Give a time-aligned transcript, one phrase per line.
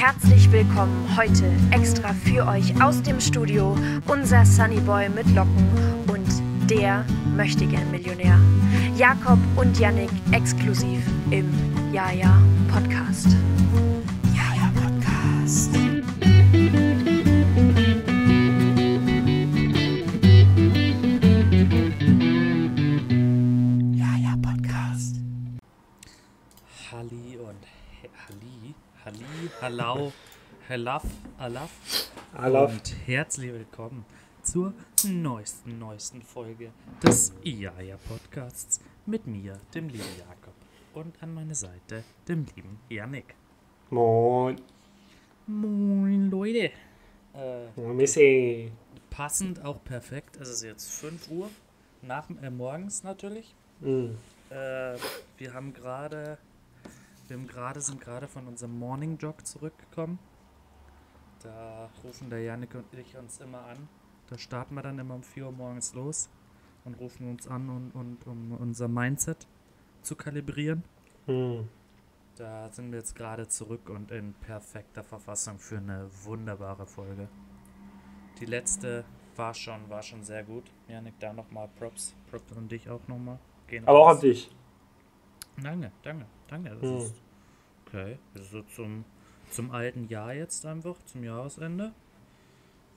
[0.00, 3.74] Herzlich willkommen heute extra für euch aus dem Studio
[4.06, 5.66] unser Sunnyboy mit Locken
[6.06, 7.04] und der
[7.36, 8.38] Möchtegern Millionär.
[8.96, 11.02] Jakob und Yannick exklusiv
[11.32, 11.52] im
[11.92, 12.40] Jaja
[12.72, 13.26] Podcast.
[14.36, 15.87] Jaja Podcast.
[29.68, 30.12] Halli, Hallau,
[30.66, 31.04] Halaf,
[31.36, 31.70] Alaf
[32.32, 32.72] Alaf.
[32.72, 34.06] und herzlich willkommen
[34.42, 34.72] zur
[35.04, 40.54] neuesten, neuesten Folge des Iaja Podcasts mit mir, dem lieben Jakob
[40.94, 43.34] und an meiner Seite dem lieben Yannick.
[43.90, 44.58] Moin.
[45.46, 46.70] Moin Leute.
[47.34, 48.72] Äh, Moin, Missy.
[49.10, 51.50] passend auch perfekt, es ist jetzt 5 Uhr,
[52.00, 53.54] nach, äh, morgens natürlich.
[53.82, 54.16] Hm.
[54.48, 54.96] Äh,
[55.36, 56.38] wir haben gerade,
[57.28, 60.18] wir haben gerade, sind gerade von unserem Morning Jog zurückgekommen.
[61.42, 63.88] Da rufen der Janik und ich uns immer an.
[64.28, 66.28] Da starten wir dann immer um 4 Uhr morgens los
[66.84, 69.46] und rufen uns an, und, und, um unser Mindset
[70.02, 70.84] zu kalibrieren.
[71.26, 71.68] Hm.
[72.36, 77.28] Da sind wir jetzt gerade zurück und in perfekter Verfassung für eine wunderbare Folge.
[78.40, 79.04] Die letzte
[79.36, 80.64] war schon, war schon sehr gut.
[80.88, 82.14] Janik, da nochmal Props.
[82.30, 83.38] Props und dich auch nochmal.
[83.84, 84.50] Aber auch an dich.
[85.56, 86.70] Danke, danke, danke.
[86.70, 86.96] Das Hm.
[86.98, 87.14] ist
[87.86, 88.18] okay.
[88.34, 89.04] So zum,
[89.50, 91.92] zum alten Jahr jetzt einfach, zum Jahresende.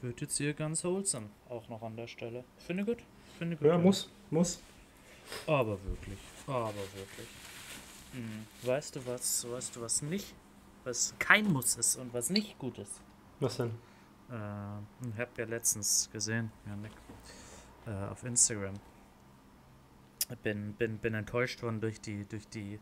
[0.02, 1.30] Wird jetzt hier ganz wholesome.
[1.48, 2.44] Auch noch an der Stelle.
[2.58, 3.04] Finde gut.
[3.38, 3.68] Finde gut.
[3.68, 4.10] Ja, muss.
[4.32, 4.60] Muss.
[5.46, 6.18] Aber wirklich.
[6.48, 7.28] Aber wirklich.
[8.14, 8.46] Hm.
[8.64, 10.34] Weißt du was, weißt du was nicht?
[10.84, 13.00] Was kein Muss ist und was nicht gut ist.
[13.40, 13.70] Was denn?
[14.32, 14.80] Äh,
[15.14, 16.92] ich habe ja letztens gesehen, Janik,
[17.86, 18.74] äh, auf Instagram.
[20.44, 22.80] Bin, bin, bin enttäuscht worden durch die, durch die,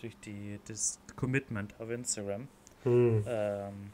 [0.00, 2.48] durch die, das Commitment auf Instagram.
[2.84, 3.24] Hm.
[3.26, 3.92] Ähm,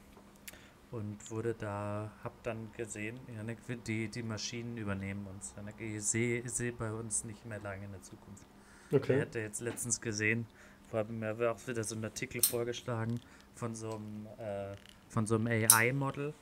[0.91, 5.55] und wurde da, hab dann gesehen, Janik, die, die Maschinen übernehmen uns.
[5.57, 8.45] Janik, ich sehe seh bei uns nicht mehr lange in der Zukunft.
[8.91, 9.21] Ich Okay.
[9.23, 10.47] hatte jetzt letztens gesehen,
[10.91, 13.21] vor allem mir war auch wieder so ein Artikel vorgeschlagen
[13.55, 14.77] von so einem, äh,
[15.09, 16.35] von so einem AI-Model.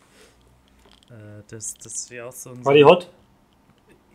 [1.11, 2.65] Äh, das, das wäre auch so ein.
[2.65, 3.11] War die hot?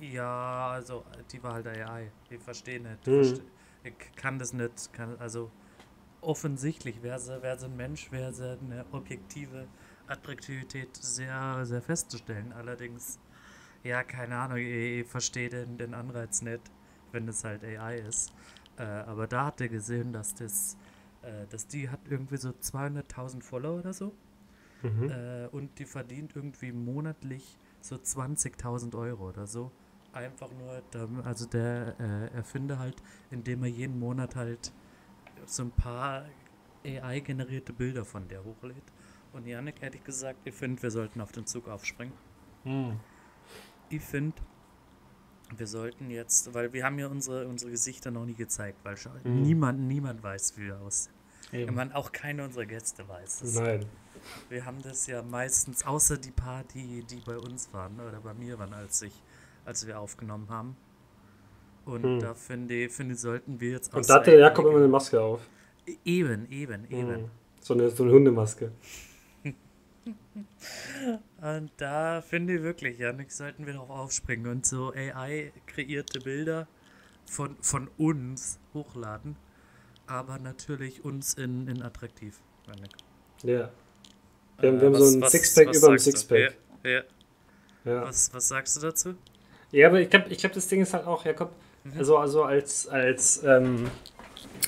[0.01, 2.11] Ja, also die war halt AI.
[2.29, 3.05] Ich verstehe nicht.
[3.05, 3.13] Hm.
[3.15, 3.64] Verste ich
[4.15, 4.93] kann das nicht.
[4.93, 5.51] Kann, also
[6.21, 9.67] offensichtlich wäre sie, wär sie ein Mensch, wäre sie eine objektive
[10.07, 12.53] Attraktivität sehr, sehr festzustellen.
[12.53, 13.19] Allerdings,
[13.83, 16.61] ja, keine Ahnung, ich, ich verstehe den, den Anreiz nicht,
[17.11, 18.33] wenn es halt AI ist.
[18.77, 20.77] Äh, aber da hat er gesehen, dass das,
[21.21, 24.13] äh, dass die hat irgendwie so 200.000 Follower oder so.
[24.83, 25.09] Mhm.
[25.09, 29.71] Äh, und die verdient irgendwie monatlich so 20.000 Euro oder so.
[30.15, 32.95] Einfach nur, dam- also der äh, Erfinder halt,
[33.31, 34.71] indem er jeden Monat halt
[35.45, 36.25] so ein paar
[36.85, 38.83] AI-generierte Bilder von der hochlädt.
[39.33, 42.13] Und Janik, ehrlich gesagt, ich finde, wir sollten auf den Zug aufspringen.
[42.63, 42.97] Hm.
[43.89, 44.41] Ich finde,
[45.55, 49.11] wir sollten jetzt, weil wir haben ja unsere, unsere Gesichter noch nie gezeigt, weil schon
[49.23, 49.41] Mhm.
[49.41, 51.13] niemand, niemand weiß, wie wir aussehen.
[51.51, 51.75] Ich Eben.
[51.75, 53.55] meine, auch keiner unserer Gäste weiß es.
[53.55, 53.85] Nein.
[54.49, 58.33] Wir haben das ja meistens, außer die paar, die, die bei uns waren oder bei
[58.33, 59.21] mir waren, als ich,
[59.65, 60.77] als wir aufgenommen haben.
[61.85, 62.19] Und Hm.
[62.19, 65.21] da finde ich, finde ich, sollten wir jetzt Und da hatte Jakob immer eine Maske
[65.21, 65.41] auf.
[66.03, 67.15] Eben, eben, eben.
[67.15, 67.29] Hm.
[67.61, 68.71] So eine, so eine Hundemaske.
[71.41, 76.67] Und da finde ich wirklich, Janik, sollten wir darauf aufspringen und so AI-kreierte Bilder
[77.25, 79.35] von, von uns hochladen.
[80.07, 82.39] Aber natürlich uns in, in attraktiv.
[82.67, 82.91] Janik.
[83.43, 83.71] Ja.
[84.59, 85.97] Wir haben, Äh, wir haben was- so ein Sixpack über dem?
[85.99, 86.55] Sixpack.
[86.83, 87.01] Ja, ja.
[87.85, 88.01] Ja.
[88.03, 89.15] Was, was sagst du dazu?
[89.75, 91.51] Ja, aber ich glaube, ich glaub, das Ding ist halt auch, Jakob,
[91.83, 91.99] Mhm.
[91.99, 93.91] also, also als, als, ähm,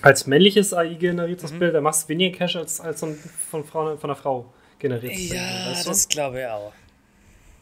[0.02, 1.60] als männliches AI generiertes Mhm.
[1.60, 4.54] Bild, da machst du weniger Cash als, als so ein von, Frau, von einer Frau
[4.80, 5.40] generiertes Bild.
[5.40, 5.90] Ja, weißt du?
[5.92, 6.74] das glaube ich auch.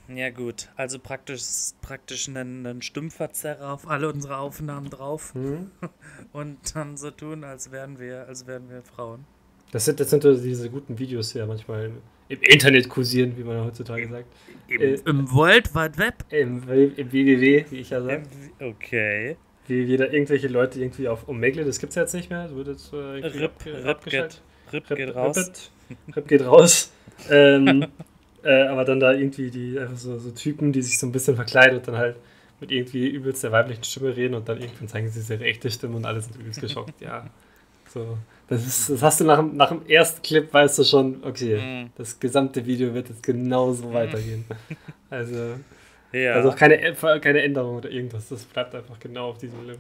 [0.07, 1.43] Ja gut, also praktisch,
[1.81, 5.69] praktisch einen, einen Stimmverzerrer auf alle unsere Aufnahmen drauf Hm?
[6.33, 9.23] und dann so tun, als wären wir, als wären wir Frauen.
[9.71, 11.91] Das sind, das sind diese guten Videos, ja manchmal
[12.29, 14.25] im Internet kursieren, wie man heutzutage sagt.
[14.67, 16.15] Im, Äh, im World Wide Web?
[16.29, 16.63] Im,
[16.97, 18.23] im WWW, wie ich ja sage.
[18.59, 19.37] Okay.
[19.67, 22.43] Wie wieder irgendwelche Leute irgendwie auf Omegle, das gibt's ja jetzt nicht mehr.
[22.43, 24.41] Das wird jetzt äh, Rip, Rip, geht,
[24.71, 25.37] Rip, Rip, geht raus.
[25.37, 26.91] Rip, Rip geht raus.
[27.29, 27.85] ähm,
[28.43, 31.35] äh, aber dann da irgendwie die einfach so, so Typen, die sich so ein bisschen
[31.35, 32.15] verkleiden und dann halt
[32.59, 35.95] mit irgendwie übelst der weiblichen Stimme reden und dann irgendwann zeigen sie ihre echte Stimme
[35.97, 37.01] und alle sind übelst geschockt.
[37.01, 37.29] Ja.
[37.95, 38.17] So.
[38.47, 41.57] Das, ist, das hast du nach, dem- nach dem ersten Clip, weißt du schon, okay,
[41.85, 41.89] Mhm.
[41.95, 44.45] das gesamte Video wird jetzt genauso weitergehen.
[45.09, 45.55] Also,
[46.11, 46.33] Ja.
[46.33, 46.77] also auch keine,
[47.21, 49.79] keine Änderung oder irgendwas, das bleibt einfach genau auf diesem Level.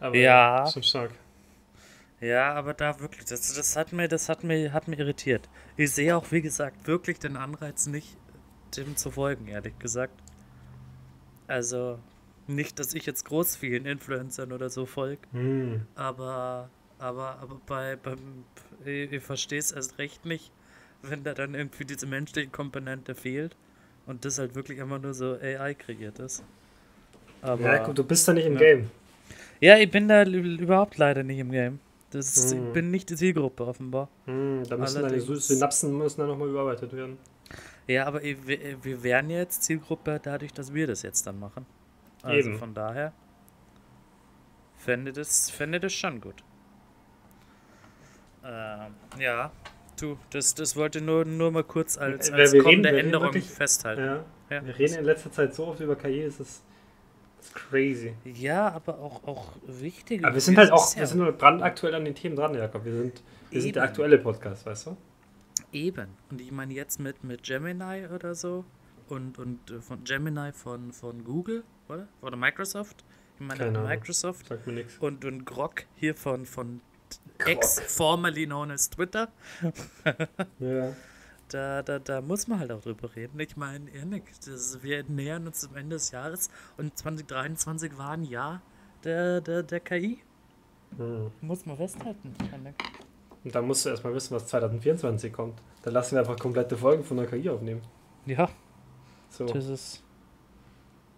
[0.00, 0.66] Aber Ja.
[0.72, 1.10] schon stark.
[2.20, 5.48] Ja, aber da wirklich, das, das hat mir, das hat mir, hat mir irritiert.
[5.76, 8.16] Ich sehe auch, wie gesagt, wirklich den Anreiz nicht,
[8.76, 10.14] dem zu folgen, ehrlich gesagt.
[11.46, 11.98] Also,
[12.46, 15.86] nicht, dass ich jetzt groß vielen Influencern oder so folge, Hm.
[15.94, 18.44] aber, aber, aber bei, beim,
[18.84, 20.50] ich, ich verstehe es erst recht nicht,
[21.02, 23.56] wenn da dann irgendwie diese menschliche Komponente fehlt
[24.06, 26.42] und das halt wirklich einfach nur so AI kreiert ist.
[27.42, 28.58] Aber, Ja, gut, du bist da nicht im Ja.
[28.58, 28.90] Game.
[29.60, 31.80] ja, ich bin da überhaupt leider nicht im Game.
[32.10, 32.68] Das ist, Hm.
[32.68, 34.08] Ich bin nicht die Zielgruppe offenbar.
[34.24, 37.18] Hm, da müssen deine Allerdings- Synapsen müssen dann nochmal überarbeitet werden.
[37.86, 41.64] Ja, aber ich- wir, wären jetzt Zielgruppe dadurch, dass wir das jetzt dann machen.
[42.22, 42.58] Also Eben.
[42.58, 43.12] von daher
[44.76, 46.42] fände das, fände das schon gut.
[48.50, 49.50] Ähm, ja,
[50.00, 53.26] du, das, das wollte nur, nur mal kurz als, Äh, als wir kommende reden Änderung
[53.26, 54.02] wirklich- festhalten.
[54.04, 54.24] Ja.
[54.50, 54.64] Ja.
[54.66, 56.62] Wir reden in letzter Zeit so oft über KI, es ist,
[57.40, 58.14] ist crazy.
[58.24, 60.24] Ja, aber auch, auch wichtig.
[60.24, 62.84] Aber wir sind halt auch, wir sind halt brandaktuell an den Themen dran, Jakob.
[62.86, 64.96] Wir sind, wir sind der aktuelle Podcast, weißt du?
[65.72, 66.08] Eben.
[66.30, 68.64] Und ich meine jetzt mit, mit Gemini oder so
[69.10, 72.08] und, und äh, von Gemini von, von Google, oder?
[72.22, 73.04] Oder Microsoft?
[73.34, 73.90] Ich meine Keine Ahnung.
[73.90, 76.80] Microsoft Sagt mir und, und Grok hier von, von
[77.46, 79.28] X, formerly known as Twitter.
[80.58, 80.92] Ja.
[81.50, 83.40] Da, da, da muss man halt auch drüber reden.
[83.40, 83.90] Ich meine,
[84.44, 88.60] das, wir nähern uns am Ende des Jahres und 2023 war ein Jahr
[89.02, 90.18] der, der, der KI.
[90.98, 91.30] Hm.
[91.40, 92.34] Muss man festhalten.
[92.52, 92.74] Janik.
[93.44, 95.62] Und dann musst du erstmal wissen, was 2024 kommt.
[95.82, 97.80] Dann lassen wir einfach komplette Folgen von der KI aufnehmen.
[98.26, 98.50] Ja,
[99.30, 99.46] So.
[99.46, 100.02] das ist.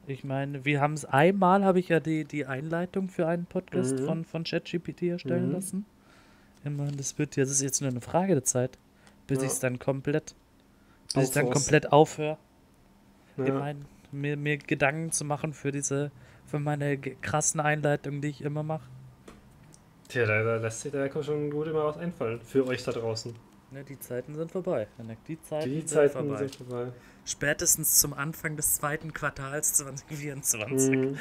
[0.07, 4.01] Ich meine, wir haben es einmal, habe ich ja die, die Einleitung für einen Podcast
[4.01, 4.05] Mhm.
[4.05, 5.53] von, von ChatGPT erstellen Mhm.
[5.53, 5.87] lassen.
[6.65, 8.79] Immerhin, das wird ja, das ist jetzt nur eine Frage der Zeit,
[9.27, 9.45] bis Ja.
[9.45, 10.35] ich es dann komplett,
[11.15, 12.39] bis ich dann komplett aufhöre.
[13.39, 13.55] Ich Ja.
[13.59, 13.81] meine,
[14.13, 16.11] mir, mir Gedanken zu machen für diese,
[16.47, 18.89] für meine krassen Einleitungen, die ich immer mache.
[20.09, 22.41] Tja, da, da lässt sich da schon gut immer was einfallen.
[22.41, 23.33] Für euch da draußen.
[23.73, 24.89] Ne, die Zeiten sind vorbei.
[25.29, 26.39] Die Zeiten, Die sind, Zeiten vorbei.
[26.39, 26.93] sind vorbei.
[27.25, 30.91] Spätestens zum Anfang des zweiten Quartals 2024.
[30.97, 31.19] Mhm.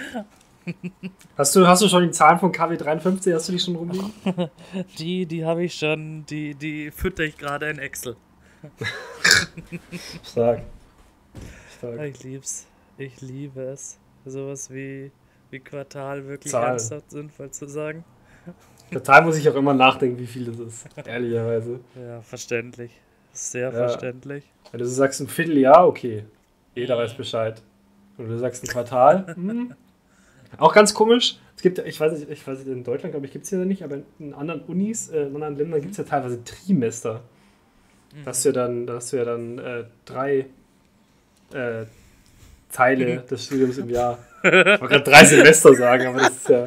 [1.38, 3.34] Hast du, hast du schon die Zahlen von KW53?
[3.34, 4.12] Hast du die schon rumliegen?
[4.98, 8.16] Die, die habe ich schon, die, die fütter ich gerade in Excel.
[10.24, 10.62] Stark.
[11.78, 12.02] Stark.
[12.02, 12.68] Ich lieb's.
[12.98, 13.98] Ich liebe es.
[14.26, 15.12] Sowas wie,
[15.50, 16.70] wie Quartal wirklich Zahlen.
[16.72, 18.04] ernsthaft sinnvoll zu sagen.
[18.92, 20.86] Total muss ich auch immer nachdenken, wie viel das ist.
[21.08, 21.80] Ehrlicherweise.
[21.96, 22.92] Ja, verständlich.
[23.34, 23.88] Sehr Ja.
[23.88, 24.44] verständlich.
[24.72, 26.26] Wenn du sagst, ein Vierteljahr, okay.
[26.76, 27.62] Jeder weiß Bescheid.
[28.18, 29.74] Und du sagst ein Quartal, hm.
[30.58, 31.38] Auch ganz komisch.
[31.56, 33.52] Es gibt ja, ich weiß nicht, ich weiß nicht, in Deutschland, glaube ich, gibt es
[33.52, 37.22] ja nicht, aber in anderen Unis, äh, in anderen Ländern gibt es ja teilweise Trimester.
[38.24, 40.48] Da hast du ja dann, da hast du ja dann äh, drei
[41.54, 41.86] äh,
[42.72, 44.18] Teile des Studiums im Jahr.
[44.44, 46.66] Ich wollte gerade drei Semester sagen, aber das ist ja.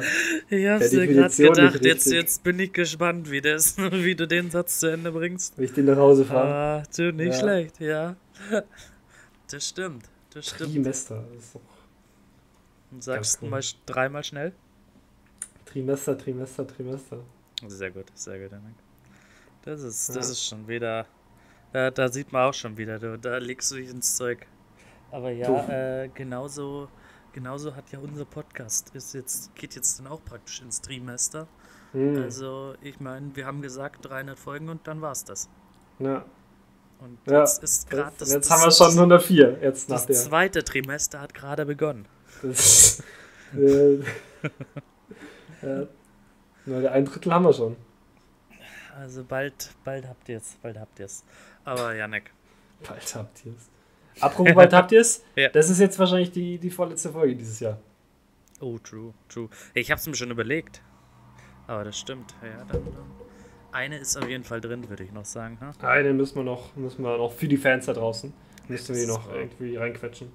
[0.49, 4.51] Ich hab's mir gerade gedacht, jetzt, jetzt bin ich gespannt, wie, das, wie du den
[4.51, 5.57] Satz zu Ende bringst.
[5.57, 6.53] Wenn ich den nach Hause fahre.
[6.81, 7.39] Ah, du, nicht Ja.
[7.39, 8.15] schlecht, ja.
[9.51, 10.73] Das stimmt, das stimmt.
[10.73, 11.23] Trimester.
[11.35, 11.61] Das ist doch
[12.91, 14.51] Und sagst Ganz mal dreimal schnell.
[15.65, 17.17] Trimester, Trimester, Trimester.
[17.67, 18.75] Sehr gut, sehr gut, Henrik.
[19.63, 20.15] Das ist, Ja.
[20.15, 21.05] das ist schon wieder.
[21.71, 24.45] Da, da sieht man auch schon wieder, du, da legst du dich ins Zeug.
[25.11, 25.71] Aber ja, Du.
[25.71, 26.87] äh, genauso,
[27.33, 31.47] genauso hat ja unser Podcast, ist jetzt, geht jetzt dann auch praktisch ins Trimester.
[31.91, 32.21] Hm.
[32.23, 35.49] Also, ich meine, wir haben gesagt 300 Folgen und dann war's das.
[35.99, 36.25] ja.
[36.99, 39.59] Und Ja, jetzt ist gerade Jetzt, das, jetzt haben wir schon 104.
[39.61, 40.15] Jetzt nach das der.
[40.15, 42.07] zweite Trimester hat gerade begonnen.
[42.41, 43.03] Das,
[43.53, 43.95] äh,
[45.61, 45.87] ja.
[46.65, 47.75] Der ein Drittel haben wir schon.
[48.97, 51.25] Also bald, bald habt ihr's, bald habt ihr's.
[51.65, 52.31] Aber Janek,
[52.87, 53.69] Bald habt ihr es.
[54.19, 55.23] Apropos, bald habt ihr es?
[55.35, 55.49] Ja.
[55.49, 57.79] Das ist jetzt wahrscheinlich die, die vorletzte Folge dieses Jahr.
[58.59, 59.49] Oh, true, true.
[59.73, 60.81] Ich hab's mir schon überlegt.
[61.67, 62.35] Aber das stimmt.
[62.41, 63.23] Ja, dann, dann.
[63.71, 65.57] Eine ist auf jeden Fall drin, würde ich noch sagen.
[65.59, 65.73] Ha?
[65.87, 68.31] Eine müssen wir noch, müssen wir noch für die Fans da draußen.
[68.67, 69.35] Müssen wir noch wahr.
[69.35, 70.31] irgendwie reinquetschen.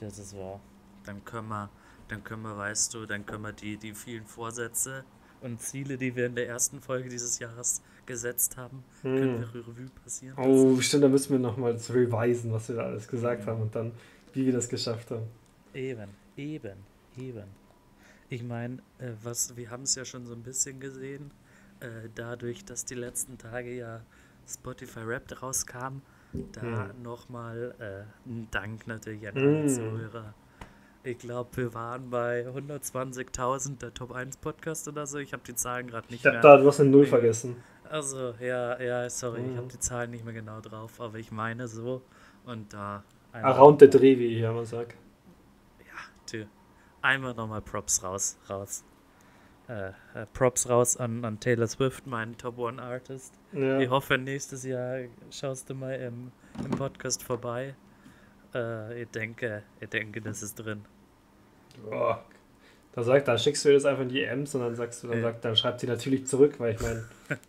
[0.00, 0.60] Das ist wahr.
[1.04, 1.68] Dann können wir,
[2.08, 5.04] dann können wir, weißt du, dann können wir die, die vielen Vorsätze
[5.42, 9.88] und Ziele, die wir in der ersten Folge dieses Jahres gesetzt haben, können wir Revue
[10.02, 10.36] passieren.
[10.36, 10.50] lassen.
[10.50, 13.92] Oh, stimmt, da müssen wir nochmal revisen, was wir da alles gesagt haben und dann,
[14.32, 15.26] wie wir das geschafft haben.
[15.74, 16.78] Eben, eben,
[17.18, 17.44] eben.
[18.30, 21.30] Ich meine, äh, was, wir haben es ja schon so ein bisschen gesehen,
[21.80, 24.02] äh, dadurch, dass die letzten Tage ja
[24.46, 26.00] Spotify Rap rauskam,
[26.52, 27.02] da Hm.
[27.02, 29.68] nochmal äh, ein Dank natürlich an alle Hm.
[29.68, 30.34] Zuhörer.
[31.04, 35.18] Ich glaube, wir waren bei 120.000 der Top 1 Podcast oder so.
[35.18, 36.40] Ich habe die Zahlen gerade nicht Ich mehr.
[36.40, 37.08] da, du hast eine Null Ja.
[37.10, 37.56] vergessen.
[37.88, 39.56] Also, ja, ja, sorry, ich Mhm.
[39.56, 42.02] habe die Zahlen nicht mehr genau drauf, aber ich meine so.
[42.44, 43.02] Und da.
[43.32, 44.94] Around the Dreh, wie ich immer sag.
[46.26, 46.44] Tö.
[47.00, 48.84] Einmal nochmal Props raus, raus.
[49.68, 53.34] äh, äh, Props raus an, an Taylor Swift, meinen Top One Artist.
[53.52, 53.78] Ja.
[53.78, 55.00] Ich hoffe, nächstes Jahr
[55.30, 56.32] schaust du mal im,
[56.64, 57.74] im Podcast vorbei.
[58.54, 60.84] Äh, ich denke, ich denke, das ist drin.
[61.88, 62.24] Boah.
[62.92, 65.08] Da, sagt, da schickst du ihr das einfach in die Ems und dann sagst du,
[65.08, 67.04] dann, sagt, dann schreibt sie natürlich zurück, weil ich meine,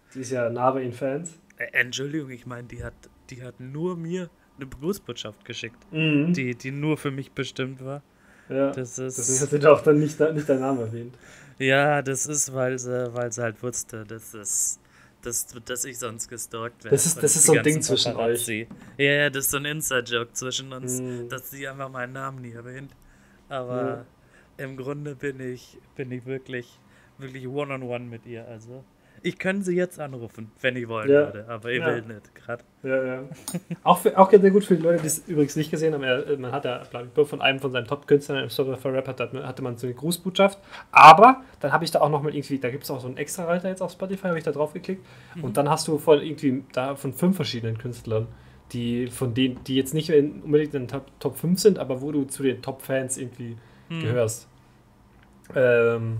[0.09, 1.33] sie ist ja nah bei ihren Fans.
[1.57, 2.93] Entschuldigung, ich meine, die hat,
[3.29, 6.33] die hat nur mir eine Grußbotschaft geschickt, Mhm.
[6.33, 8.03] die, die nur für mich bestimmt war.
[8.49, 8.71] ja.
[8.71, 11.15] Das ist, Deswegen hat sie auch dann nicht, nicht deinen Namen erwähnt.
[11.57, 14.79] ja, das ist, weil sie, weil sie halt wusste, dass es,
[15.21, 16.95] dass, dass ich sonst gestalkt werde.
[16.95, 18.67] Das ist- das ist so ein Ding zwischen Paparazzi.
[18.97, 21.29] Ja, ja, das ist so ein Inside-Joke zwischen uns, Mhm.
[21.29, 22.91] dass sie einfach meinen Namen nie erwähnt.
[23.49, 24.05] Aber
[24.57, 26.79] im Grunde bin ich, bin ich wirklich,
[27.17, 28.47] wirklich one-on-one mit ihr.
[28.47, 28.83] Also,
[29.23, 31.25] ich könnte sie jetzt anrufen, wenn ich wollen Ja.
[31.33, 31.85] würde, aber ich Ja.
[31.87, 32.63] will nicht gerade.
[32.83, 33.23] Ja, ja.
[33.83, 36.03] auch, für, auch sehr gut für die Leute, die es übrigens nicht gesehen haben.
[36.03, 39.19] Er, man hat ja ich, von einem von seinen Top-Künstlern im Server for Rap hat,
[39.19, 40.57] hatte man so eine Grußbotschaft.
[40.91, 43.17] Aber dann habe ich da auch noch mal irgendwie, da gibt es auch so einen
[43.17, 45.05] extra Reiter jetzt auf Spotify, habe ich da drauf geklickt.
[45.41, 48.27] Und dann hast du von irgendwie da von fünf verschiedenen Künstlern,
[48.71, 52.01] die von denen, die jetzt nicht in, unbedingt in den Top, Top 5 sind, aber
[52.01, 53.57] wo du zu den Top-Fans irgendwie
[53.89, 54.01] Hm.
[54.01, 54.47] gehörst.
[55.55, 56.19] Ähm,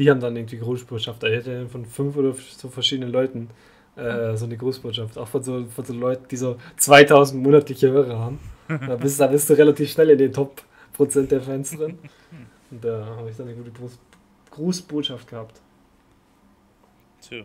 [0.00, 1.22] die haben dann irgendwie Grußbotschaft.
[1.22, 3.50] Da hätte von fünf oder so verschiedenen Leuten
[3.96, 5.18] äh, so eine Grußbotschaft.
[5.18, 8.40] Auch von so, von so Leuten, die so 2000 monatliche Hörer haben.
[8.66, 10.62] Da bist, da bist du relativ schnell in den Top
[10.94, 11.98] Prozent der Fans drin.
[12.70, 13.98] Und da habe ich dann eine gute Gruß,
[14.50, 15.60] Grußbotschaft gehabt.
[17.20, 17.44] Tja,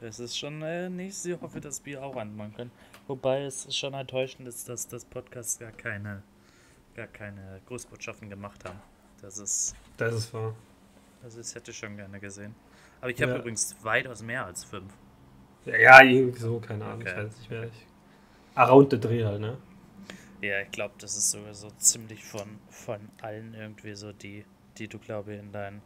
[0.00, 2.70] es ist schon äh, nicht, ich hoffe, dass wir auch anmachen können.
[3.08, 6.22] Wobei es schon enttäuschend ist, dass das Podcast gar keine,
[6.94, 8.78] gar keine Grußbotschaften gemacht haben.
[9.20, 10.54] Das ist, Das ist wahr.
[11.22, 12.54] Also das hätte ich schon gerne gesehen.
[13.00, 13.38] Aber ich habe Ja.
[13.38, 14.92] übrigens weitaus mehr als fünf.
[15.64, 17.02] Ja, irgendwie so, keine Ahnung.
[17.02, 17.10] Okay.
[17.10, 17.64] Ich weiß nicht mehr.
[17.64, 17.86] Ich,
[18.54, 19.58] around the Dreh halt, ne?
[20.40, 24.44] Ja, ich glaube, das ist sogar so ziemlich von, von allen irgendwie so die,
[24.78, 25.82] die du, glaube ich, in deinen,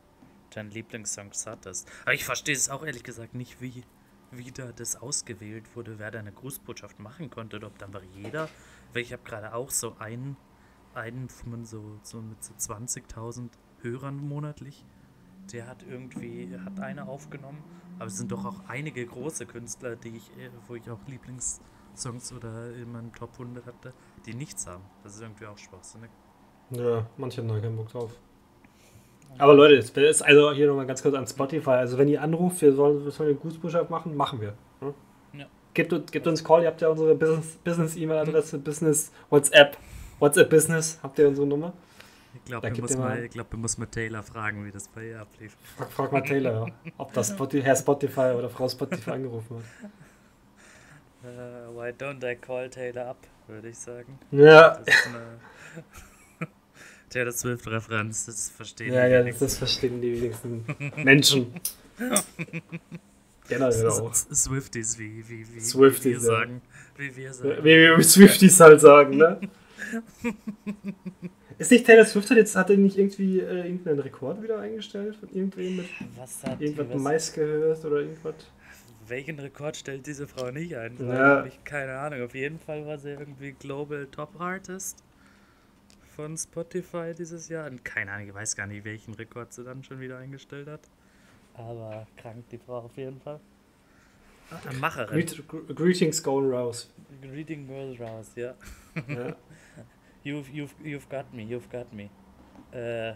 [0.55, 1.91] deinen Lieblingssongs hattest.
[2.03, 3.83] Aber ich verstehe es auch ehrlich gesagt nicht, wie,
[4.31, 8.07] wie da das ausgewählt wurde, wer da eine Grußbotschaft machen konnte oder ob dann einfach
[8.15, 8.49] jeder.
[8.93, 10.37] Weil ich habe gerade auch so einen,
[10.95, 13.49] einen von so, so mit so 20.000
[13.81, 14.85] Hörern monatlich.
[15.53, 17.63] Der hat irgendwie, hat eine aufgenommen,
[17.99, 22.33] aber es sind doch auch einige große Künstler, die ich, äh, wo ich auch Lieblingssongs
[22.33, 23.93] oder in meinem Top 100 hatte,
[24.25, 24.83] die nichts haben.
[25.03, 26.11] Das ist irgendwie auch schwachsinnig.
[26.71, 28.13] Ja, manche haben da keinen Bock drauf.
[29.39, 31.71] Aber Leute, jetzt ist also hier nochmal ganz kurz an Spotify.
[31.71, 34.55] Also wenn ihr anruft, wir sollen, wir sollen eine Grußbotschaft machen, machen wir.
[34.81, 34.95] Ne?
[35.33, 35.47] Ja.
[35.75, 39.77] Gebt, uns- gebt uns Call, ihr habt ja unsere Business- Business-E-Mail-Adresse, Business, WhatsApp,
[40.19, 41.73] WhatsApp Business, habt ihr unsere Nummer?
[42.35, 44.89] Ich glaube, wir, muss mal- mal- ich glaub, wir muss mit Taylor fragen, wie das
[44.89, 45.57] bei ihr ablief.
[45.77, 49.91] Frag, frag mal Taylor, ja, ob das Spotify, Herr Spotify oder Frau Spotify angerufen hat.
[51.25, 54.19] Äh, why don't I call Taylor up, würde ich sagen.
[54.31, 55.39] Ja, Das ist eine
[57.11, 59.45] Taylor Swift-Referenz, das verstehen ja, die ja das, wenigsten.
[59.45, 60.65] das verstehen die wenigsten
[61.05, 61.55] Menschen.
[63.49, 64.15] Generell auch.
[64.15, 66.21] Swifties, wie, wie, wie, Swifties, wie wir ja.
[66.39, 66.62] sagen.
[66.97, 67.65] Wie wir Wie sagen.
[67.65, 69.41] wir Swifties halt sagen, ne?
[71.59, 75.17] Ist nicht Taylor Swift hat jetzt, hat er nicht irgendwie äh, irgendeinen Rekord wieder eingestellt
[75.17, 78.35] von irgendwem mit Was hat irgendwas was, meistgehört oder irgendwas?
[79.09, 80.97] welchen Rekord stellt diese Frau nicht ein?
[81.07, 81.45] Ja.
[81.45, 82.23] Ich keine Ahnung.
[82.23, 85.03] Auf jeden Fall war sie irgendwie Global Top Artist
[86.17, 87.69] von Spotify dieses Jahr.
[87.69, 90.81] Und keine Ahnung, ich weiß gar nicht, welchen Rekord sie dann schon wieder eingestellt hat.
[91.55, 93.41] Aber krank die Frau auf jeden Fall.
[94.69, 95.15] Eine Macherin.
[95.15, 96.91] Greet, gr- greetings going raus.
[97.23, 98.55] Greeting Girls raus, ja.
[99.09, 99.35] Ja.
[100.25, 102.11] You've, you've, you've got me, you've got me.
[102.73, 103.14] Äh,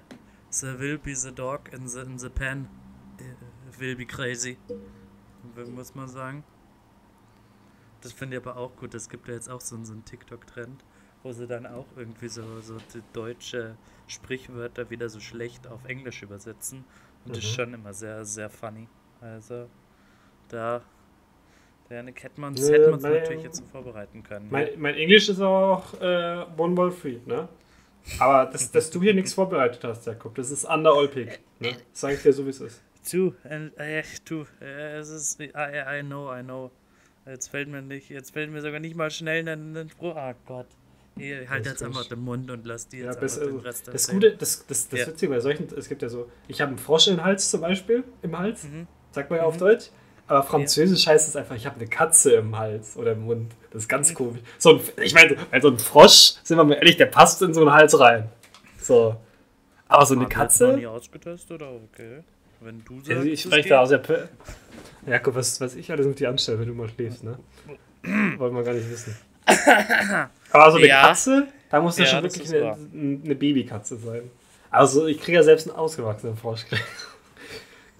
[0.60, 2.68] there will be the dog in the, in the pen.
[3.18, 4.58] Äh, will be crazy.
[5.74, 6.44] Muss man sagen.
[8.00, 8.94] Das finde ich aber auch gut.
[8.94, 10.84] Es gibt ja jetzt auch so, einen- so einen TikTok-Trend,
[11.22, 12.76] wo sie dann auch irgendwie so, so
[13.12, 16.84] deutsche Sprichwörter wieder so schlecht auf Englisch übersetzen.
[17.24, 17.54] Und das ist Mhm.
[17.54, 18.88] schon immer sehr, sehr funny.
[19.20, 19.68] Also,
[20.48, 20.82] da.
[21.88, 24.48] Da hätte man es natürlich jetzt so vorbereiten können.
[24.50, 27.48] Mein, mein Englisch ist auch äh, One Ball Free, ne?
[28.18, 31.38] Aber dass, dass du hier nichts vorbereitet hast, Jakob, das ist underolpig.
[31.60, 31.70] Ne?
[31.92, 32.82] Das sag ich dir so, wie es ist.
[33.10, 36.70] Du, äh, du, äh, es ist, I, I know, I know.
[37.24, 40.14] Jetzt fällt mir nicht, jetzt fällt mir sogar nicht mal schnell ein, Spruch.
[40.16, 40.66] Ah Gott.
[41.16, 43.88] Hier, halt Das jetzt einfach den Mund und lass die Ja, jetzt also, den Rest
[43.88, 44.08] das.
[44.08, 45.06] Gute, das, das, das Ja.
[45.06, 48.04] Witzige bei solchen, es gibt ja so, ich habe einen Frosch im Hals zum Beispiel,
[48.22, 48.86] im Hals, Mhm.
[49.12, 49.90] sagt man ja auf Deutsch.
[50.28, 53.52] Aber französisch heißt es einfach, ich habe eine Katze im Hals oder im Mund.
[53.70, 54.40] Das ist ganz komisch.
[54.58, 57.54] So ein, ich meine, weil so ein Frosch, sind wir mal ehrlich, der passt in
[57.54, 58.28] so einen Hals rein.
[58.80, 59.16] So.
[59.88, 60.72] Aber so eine Katze.
[60.76, 62.24] nie ausgetestet, aber okay.
[62.60, 64.14] Wenn du sagst, Ja, ich spreche da aus der P
[65.06, 67.38] Jakob, was, was ich alles mit dir anstelle, wenn du mal schläfst, ne?
[68.38, 69.16] Wollen wir gar nicht wissen.
[70.50, 71.02] Aber so eine Ja.
[71.02, 72.72] Katze, da muss ja, Ja, schon das wirklich eine,
[73.24, 74.22] eine Babykatze sein.
[74.70, 76.64] Also ich kriege ja selbst einen ausgewachsenen Frosch.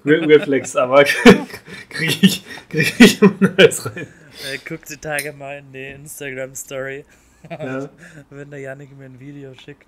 [0.07, 1.05] Reflex, aber
[1.89, 4.07] kriege ich, krieg ich alles rein.
[4.53, 7.05] Äh, guck die Tage mal in die Instagram-Story,
[7.51, 7.89] ja.
[8.31, 9.87] wenn der Janik mir ein Video schickt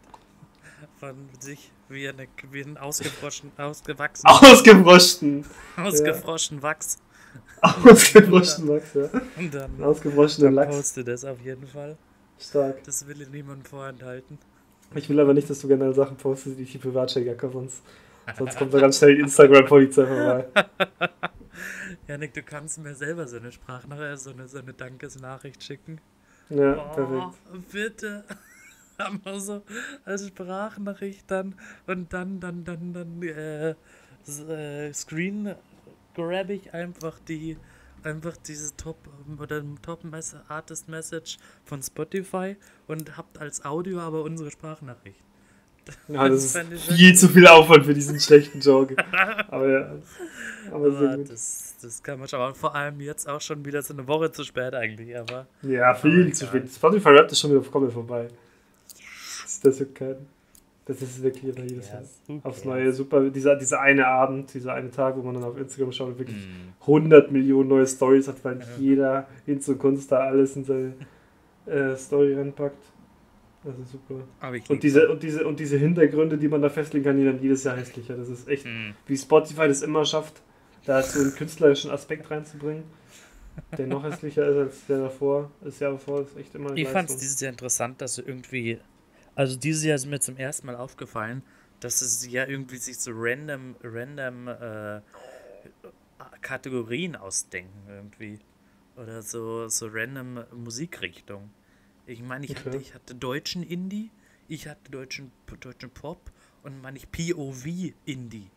[0.99, 4.27] von sich, wie, eine, wie ein ausgebrochen, ausgewachsen.
[4.27, 5.45] Ausgebrochen!
[5.77, 6.63] Ausgebrochen ja.
[6.63, 6.99] Wachs.
[7.61, 9.11] Ausgebrochen Wachs, ja.
[9.37, 10.75] Und dann, Ausgebrochenen Lachs.
[10.75, 11.97] poste das auf jeden Fall.
[12.39, 12.85] Stark.
[12.85, 14.39] Das will ich niemandem vorenthalten.
[14.95, 17.83] Ich will aber nicht, dass du generell Sachen postest, die ich privat checke, sonst,
[18.37, 20.47] sonst kommt da ganz schnell die Instagram-Polizei vorbei.
[22.09, 26.01] Janik, du kannst mir selber so eine Sprachnachricht, so eine, so eine Dankesnachricht schicken.
[26.51, 27.73] Ja, oh, perfekt.
[27.73, 28.25] Bitte.
[28.99, 29.63] Aber so
[30.05, 31.55] als Sprachnachricht dann
[31.87, 35.55] und dann, dann, dann, dann, äh, äh Screen
[36.15, 37.57] grab ich einfach die,
[38.03, 38.97] einfach diese Top
[39.39, 40.01] oder Top
[40.49, 42.57] Artist Message von Spotify
[42.89, 45.28] und habt als Audio aber unsere Sprachnachricht.
[46.09, 48.97] Ja, das, das ist viel zu viel Aufwand für diesen schlechten Joke.
[49.49, 49.95] aber ja.
[50.71, 52.55] Aber, aber das, das kann man schon.
[52.55, 55.47] Vor allem jetzt auch schon wieder so eine Woche zu spät eigentlich, aber.
[55.63, 56.71] Ja, viel zu spät.
[56.71, 58.29] Spotify rappt ist schon wieder komplett vorbei.
[58.93, 60.17] Das ist das kein.
[60.89, 62.03] Das ist wirklich immer jedes Jahr
[62.45, 63.29] aufs Neue super.
[63.29, 66.39] Dieser, dieser eine Abend, dieser eine Tag, wo man dann auf Instagram schaut und wirklich
[66.39, 66.81] mm.
[66.81, 68.67] 100 Millionen neue Stories hat, weil ja.
[68.79, 70.95] jeder hin zur Kunst da alles in seine
[71.67, 72.83] äh, Story reinpackt.
[73.65, 74.23] Das ist super.
[74.69, 77.65] und, diese, und, diese, und diese Hintergründe, die man da festlegen kann, die dann jedes
[77.65, 78.17] Jahr hässlicher.
[78.17, 78.95] Das ist echt, mm.
[79.07, 80.43] wie Spotify das immer schafft,
[80.87, 82.85] da so einen künstlerischen Aspekt reinzubringen,
[83.77, 85.51] der noch hässlicher ist als der davor.
[85.61, 88.79] Das Jahr davor ist echt immer Ich fand es dieses Jahr interessant, dass du irgendwie
[89.39, 91.45] also dieses Jahr ist mir zum ersten Mal aufgefallen,
[91.79, 95.01] dass es ja irgendwie sich so random, random äh,
[96.41, 98.41] Kategorien ausdenken irgendwie.
[98.97, 101.51] Oder so, so random Musikrichtung.
[102.09, 102.65] Ich meine, ich, okay.
[102.65, 104.11] hatte, ich hatte deutschen Indie,
[104.49, 107.67] ich hatte deutschen, deutschen Pop und meine ich POV
[108.07, 108.51] Indie.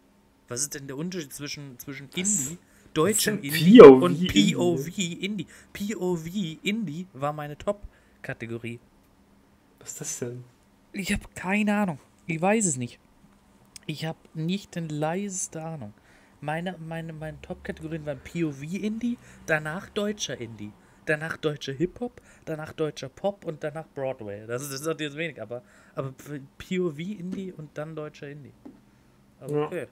[0.48, 2.58] Was ist denn der Unterschied zwischen, zwischen Indie,
[2.94, 5.48] deutschem Indie POV und POV Indie?
[5.74, 6.28] POV
[6.64, 8.80] Indie war meine Top-Kategorie.
[9.80, 10.46] Was ist das denn?
[10.94, 12.00] Ich habe keine Ahnung.
[12.28, 13.00] Ich weiß es nicht.
[13.86, 15.94] Ich habe nicht den leiseste Ahnung.
[16.40, 20.72] Meine, meine, meine Top-Kategorien waren POV-Indie, danach deutscher Indie,
[21.06, 24.46] danach deutscher Hip-Hop, danach deutscher Pop und danach Broadway.
[24.48, 25.62] Das ist, das ist jetzt wenig, aber,
[25.96, 26.14] aber
[26.58, 28.54] POV-Indie und dann deutscher Indie.
[29.40, 29.82] Aber okay.
[29.82, 29.88] Ja.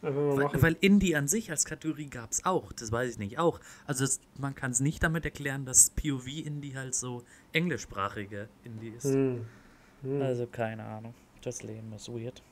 [0.00, 3.58] Weil, weil, Indie an sich als Kategorie gab es auch, das weiß ich nicht auch.
[3.84, 9.06] Also das, man kann es nicht damit erklären, dass POV-Indie halt so englischsprachige Indie ist.
[9.06, 9.44] Hm.
[10.02, 10.22] Hm.
[10.22, 11.14] Also keine Ahnung.
[11.42, 12.42] Das Leben ist weird.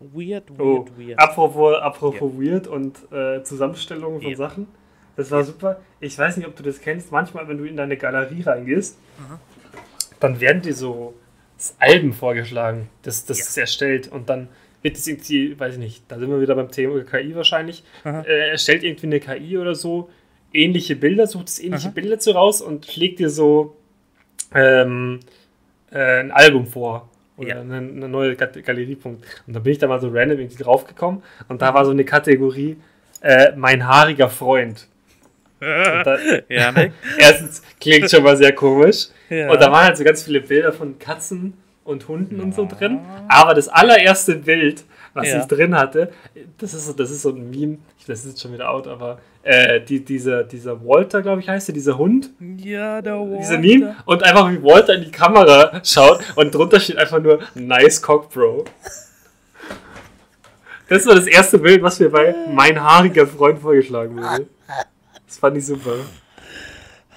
[0.00, 1.18] Weird, weird, oh, weird.
[1.18, 2.52] Apropos, apropos yeah.
[2.52, 4.36] weird und äh, Zusammenstellungen von yeah.
[4.36, 4.68] Sachen.
[5.18, 5.80] Das war super.
[5.98, 7.10] Ich weiß nicht, ob du das kennst.
[7.10, 9.40] Manchmal, wenn du in deine Galerie reingehst, Aha.
[10.20, 11.14] dann werden dir so
[11.80, 14.06] Alben vorgeschlagen, das, das ist erstellt.
[14.06, 14.46] Und dann
[14.80, 18.50] wird es irgendwie, weiß ich nicht, da sind wir wieder beim Thema KI wahrscheinlich, äh,
[18.50, 20.08] erstellt irgendwie eine KI oder so
[20.52, 21.94] ähnliche Bilder, sucht es ähnliche Aha.
[21.94, 23.76] Bilder zu raus und schlägt dir so
[24.54, 25.18] ähm,
[25.90, 27.08] äh, ein Album vor.
[27.36, 27.60] Oder ja.
[27.60, 29.24] eine, eine, neue Galeriepunkt.
[29.48, 32.04] Und da bin ich da mal so random irgendwie draufgekommen und da war so eine
[32.04, 32.76] Kategorie
[33.20, 34.86] äh, Mein haariger Freund.
[36.48, 36.92] Ja, ne?
[37.18, 39.08] erstens klingt schon mal sehr komisch.
[39.28, 39.50] Ja.
[39.50, 42.42] Und da waren halt so ganz viele Bilder von Katzen und Hunden ja.
[42.42, 43.00] und so drin.
[43.28, 45.40] Aber das allererste Bild, was ja.
[45.40, 46.12] ich drin hatte,
[46.58, 49.18] das ist, so, das ist so ein Meme, das ist jetzt schon wieder out, aber
[49.42, 52.30] äh, die, dieser, dieser Walter, glaube ich, heißt der, dieser Hund.
[52.58, 53.38] Ja, der Walter.
[53.38, 53.96] Dieser Meme.
[54.04, 58.30] Und einfach wie Walter in die Kamera schaut und drunter steht einfach nur Nice Cock,
[58.30, 58.64] Bro.
[60.88, 64.46] Das war das erste Bild, was mir bei mein haariger Freund vorgeschlagen wurde.
[65.28, 65.94] Das fand ich super.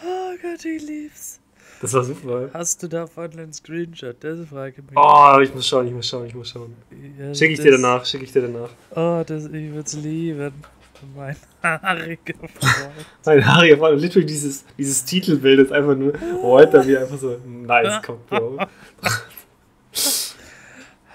[0.04, 1.39] Oh Gott, ich lieb's.
[1.82, 2.50] Das war super.
[2.54, 4.17] Hast du davon einen Screenshot?
[4.19, 4.97] Das frage ich mich.
[4.97, 6.76] Oh, ich muss schauen, ich muss schauen, ich muss schauen.
[7.17, 8.69] Ja, schicke ich dir danach, schicke ich dir danach.
[8.93, 10.54] Oh, das, ich würde es lieben.
[11.15, 12.93] Mein haariger Freund.
[13.26, 14.02] mein haariger Freund.
[14.02, 18.60] Literally dieses, dieses Titelbild ist einfach nur Walter wie einfach so nice Cock, Bro.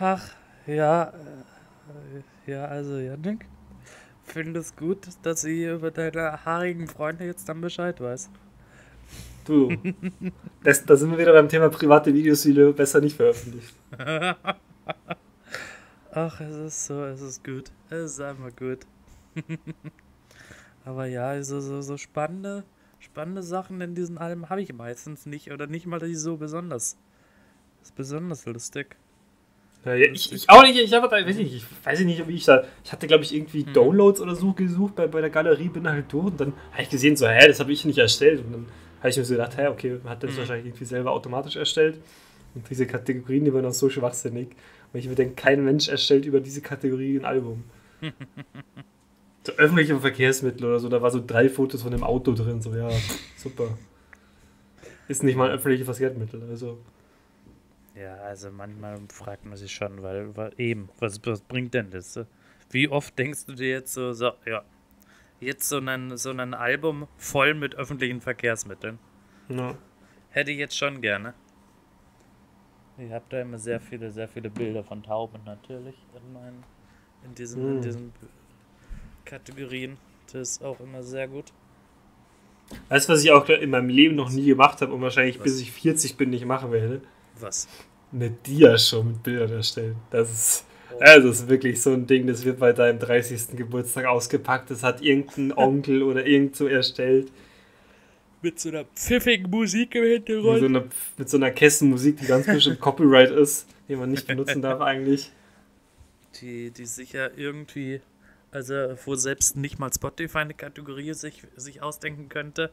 [0.00, 0.22] Ach,
[0.66, 1.12] ja.
[2.46, 3.44] Äh, ja, also Janik,
[4.36, 8.28] finde es gut, dass ich über deine haarigen Freunde jetzt dann Bescheid weiß.
[9.46, 9.74] Du,
[10.62, 13.74] das, da sind wir wieder beim Thema private Videos, die du besser nicht veröffentlicht.
[16.12, 17.70] Ach, es ist so, es ist gut.
[17.88, 18.80] Es ist einfach gut.
[20.84, 22.64] Aber ja, also so, so spannende,
[22.98, 25.50] spannende Sachen in diesen Alben habe ich meistens nicht.
[25.50, 26.98] Oder nicht mal die so besonders.
[27.78, 28.96] Das ist besonders lustig.
[29.86, 32.64] Ja, ich, ich, auch nicht, ich habe weiß nicht, ich weiß nicht, wie ich da.
[32.84, 33.72] Ich hatte, glaube ich, irgendwie hm.
[33.72, 36.90] Downloads oder so gesucht bei, bei der Galerie, bin halt durch und dann habe ich
[36.90, 38.44] gesehen, so, hä, das habe ich nicht erstellt.
[38.44, 38.66] Und dann
[38.98, 40.38] habe ich mir so gedacht, hä, okay, hat das hm.
[40.38, 42.00] wahrscheinlich irgendwie selber automatisch erstellt.
[42.54, 44.48] Und diese Kategorien, die waren auch so schwachsinnig.
[44.92, 47.64] Und ich mir denke, kein Mensch erstellt über diese Kategorie ein Album.
[49.46, 52.74] So öffentliche Verkehrsmittel oder so, da war so drei Fotos von dem Auto drin, so
[52.74, 52.90] ja,
[53.36, 53.78] super.
[55.06, 56.78] Ist nicht mal ein öffentliches Verkehrsmittel, also.
[58.00, 62.20] Ja, also manchmal fragt man sich schon, weil, weil eben, was, was bringt denn das?
[62.70, 64.62] Wie oft denkst du dir jetzt so, so ja,
[65.40, 68.98] jetzt so ein, so ein Album voll mit öffentlichen Verkehrsmitteln?
[69.48, 69.76] Ja.
[70.30, 71.32] Hätte ich jetzt schon gerne.
[72.98, 76.64] Ich habe da immer sehr viele, sehr viele Bilder von Tauben natürlich in meinen,
[77.24, 77.82] in diesen, in Hm.
[77.82, 78.12] diesen
[79.24, 79.96] Kategorien.
[80.32, 81.52] Das ist auch immer sehr gut.
[82.88, 85.44] Weißt du, was ich auch in meinem Leben noch nie gemacht habe und wahrscheinlich Was?
[85.44, 87.00] bis ich 40 bin nicht machen werde?
[87.40, 87.68] Was?
[88.12, 89.96] Eine Dia-Show mit Bildern erstellen.
[90.10, 90.64] Das ist,
[91.00, 93.56] also das ist wirklich so ein Ding, das wird bei deinem 30.
[93.56, 94.70] Geburtstag ausgepackt.
[94.70, 97.30] Das hat irgendein Onkel oder irgend so erstellt.
[98.42, 100.64] Mit so einer pfiffigen Musik im Mit so, Hintergrund.
[100.64, 100.84] einer,
[101.16, 105.32] mit so einer Kessenmusik, die ganz bestimmt Copyright ist, die man nicht benutzen darf eigentlich.
[106.40, 108.00] Die, die sicher irgendwie,
[108.50, 112.70] also wo selbst nicht mal Spotify eine Kategorie sich, sich ausdenken könnte.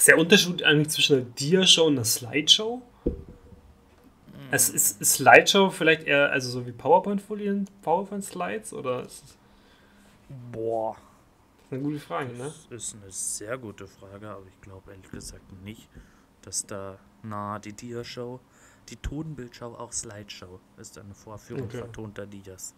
[0.00, 2.80] Was ist der Unterschied eigentlich zwischen einer Dia-Show und einer Slideshow?
[3.04, 3.12] Hm.
[4.50, 9.36] Es ist, ist Slideshow vielleicht eher, also so wie PowerPoint-Folien, PowerPoint-Slides oder ist das
[10.52, 10.96] Boah.
[11.66, 12.50] ist eine gute Frage, ne?
[12.70, 15.86] Das ist eine sehr gute Frage, aber ich glaube ehrlich gesagt nicht,
[16.40, 18.40] dass da, na, die Dia-Show,
[18.88, 21.76] die Tonbildschau auch Slideshow ist eine Vorführung Okay.
[21.76, 22.74] vertonter Dias.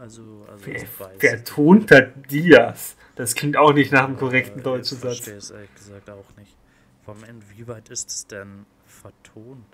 [0.00, 1.16] Also, also Wer, ich weiß.
[1.20, 2.96] vertonter Dias.
[3.16, 5.16] Das klingt auch nicht nach einem korrekten Äh, deutschen Ich Satz.
[5.18, 6.56] verstehe es ehrlich gesagt auch nicht.
[7.04, 9.66] Vom inwieweit ist es denn vertont?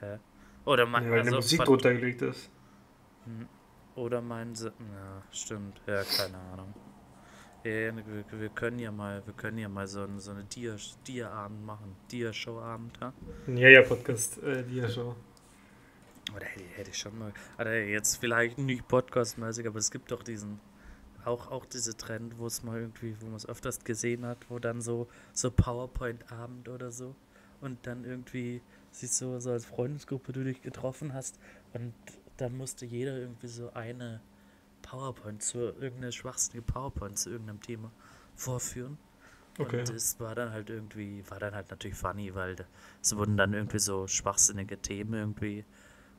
[0.00, 0.18] Hä?
[0.66, 2.50] Oder mein, Ja, weil eine also Musik vert- drunter gelegt ist.
[3.94, 4.66] Oder meinen sie.
[4.68, 5.80] Ja, stimmt.
[5.86, 6.74] Ja, keine Ahnung.
[7.64, 11.64] Ja, wir, wir können ja mal, wir können ja mal so, so eine Dia- Dia-Abend
[11.64, 11.94] machen.
[12.10, 13.12] Dia-Show-Abend, ja?
[13.46, 15.14] Ja, ja, Podcast, äh, Dia-Show.
[16.34, 17.32] Oder hätte, hätte ich schon mal.
[17.58, 20.60] Oder jetzt vielleicht nicht podcastmäßig, aber es gibt doch diesen.
[21.24, 24.58] Auch, auch diese Trend, wo es mal irgendwie, wo man es öfters gesehen hat, wo
[24.58, 27.14] dann so, so PowerPoint-Abend oder so.
[27.60, 31.38] Und dann irgendwie sich so, so als Freundesgruppe du dich getroffen hast
[31.74, 31.94] und
[32.38, 34.20] dann musste jeder irgendwie so eine
[34.82, 37.92] PowerPoint zu irgendeine schwachsinnige PowerPoint zu irgendeinem Thema
[38.34, 38.98] vorführen.
[39.58, 39.80] Okay.
[39.80, 42.56] Und es war dann halt irgendwie, war dann halt natürlich funny, weil
[43.02, 45.64] es wurden dann irgendwie so schwachsinnige Themen irgendwie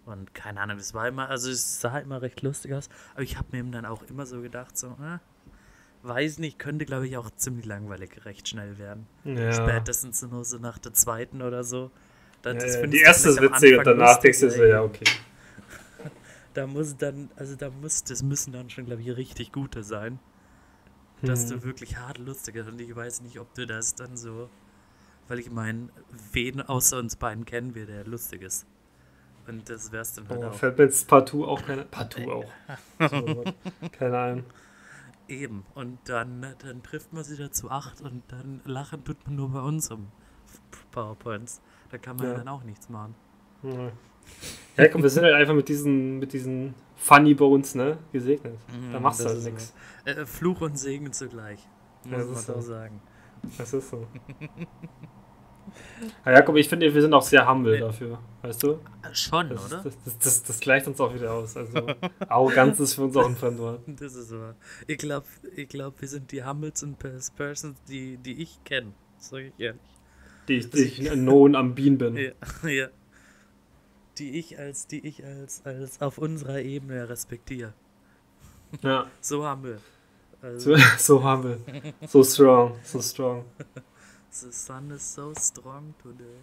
[0.05, 3.37] und keine Ahnung, es war immer, also es sah immer recht lustig aus, aber ich
[3.37, 5.19] habe mir eben dann auch immer so gedacht, so, äh,
[6.03, 9.07] weiß nicht, könnte glaube ich auch ziemlich langweilig recht schnell werden.
[9.23, 9.51] Ja.
[9.53, 11.91] Spätestens nur so nach der zweiten oder so.
[12.41, 14.69] Da, Ja, das ja, die erste ist witzig und danach denkst du so, ey.
[14.71, 15.05] ja, okay.
[16.53, 20.19] Da muss dann, also da muss, das müssen dann schon, glaube ich, richtig gute sein.
[21.23, 21.63] Dass du Hm.
[21.63, 22.67] wirklich hart lustig ist.
[22.67, 24.49] Und ich weiß nicht, ob du das dann so.
[25.29, 25.87] Weil ich meine,
[26.33, 28.65] wen außer uns beiden kennen wir, der lustig ist.
[29.47, 30.53] Und das wär's dann halt Oh, auch.
[30.53, 31.83] fällt mir jetzt partout auch keine.
[31.91, 32.45] Partout auch.
[33.09, 33.43] So,
[33.91, 34.43] keine Ahnung.
[35.27, 35.65] Eben.
[35.75, 39.49] Und dann, dann trifft man sich da zu acht und dann lachen tut man nur
[39.51, 40.07] bei unserem
[40.91, 41.61] PowerPoints.
[41.91, 42.33] Da kann man Ja.
[42.35, 43.15] dann auch nichts machen.
[43.63, 43.91] Ja.
[44.77, 48.57] Ja, komm, wir sind halt einfach mit diesen, mit diesen Funny Bones, ne, gesegnet.
[48.91, 49.73] Da Mhm, machst du das halt ist nichts.
[50.05, 51.59] Äh, Fluch und Segen zugleich.
[52.05, 52.61] Muss das man so.
[52.61, 53.01] sagen.
[53.57, 54.07] Das ist so.
[56.25, 58.79] Ja, Jakob, ich finde, wir sind auch sehr humble dafür, weißt du?
[59.13, 59.81] Schon, Das, oder?
[59.83, 61.55] das, das, das, das gleicht uns auch wieder aus.
[61.55, 61.87] Also,
[62.27, 63.81] Arroganz ist für uns auch ein Fremdwort.
[63.87, 64.55] Das ist wahr.
[64.87, 68.93] Ich glaube, ich glaub, wir sind die hummelsten Pers- Persons, die, die ich kenne.
[69.17, 69.81] Sag ich ehrlich.
[70.47, 72.17] Die ich, die ich known am Bean bin.
[72.17, 72.31] Ja,
[72.69, 72.87] ja.
[74.17, 77.73] Die ich als, die ich als, als auf unserer Ebene respektiere.
[78.81, 79.79] Ja, So humble.
[80.41, 81.59] Also, so, so humble.
[82.07, 83.45] So strong, so strong.
[84.41, 86.41] The sun is so strong today.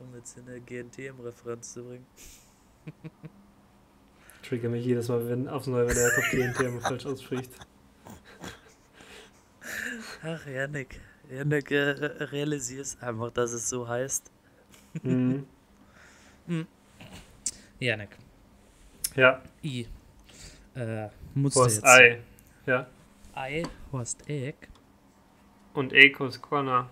[0.00, 2.06] Um jetzt hier eine GNTM-Referenz zu bringen.
[4.42, 7.50] Trigger mich jedes Mal, wenn aufs Neue, wenn der Jakob GNT immer falsch ausspricht.
[10.22, 11.00] Ach, Yannick.
[11.30, 11.90] Yannick, äh,
[12.24, 14.30] realisierst einfach, dass es so heißt.
[15.02, 15.46] Mhm.
[17.80, 18.16] Yannick.
[19.16, 19.86] Ja, I.
[20.74, 22.22] Äh, musst Horst Ei.
[22.66, 22.86] Ja.
[23.34, 24.68] Ei, Horst Egg.
[25.74, 26.88] Und Ecos Corner.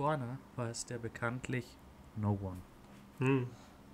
[0.00, 1.76] Corner war es der bekanntlich
[2.16, 2.56] No One.
[3.18, 3.46] Hm.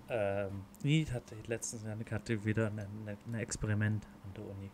[0.08, 0.50] Ähm,
[0.84, 4.70] Nied hatte letztens Janik hatte wieder ein, Experiment an der Uni.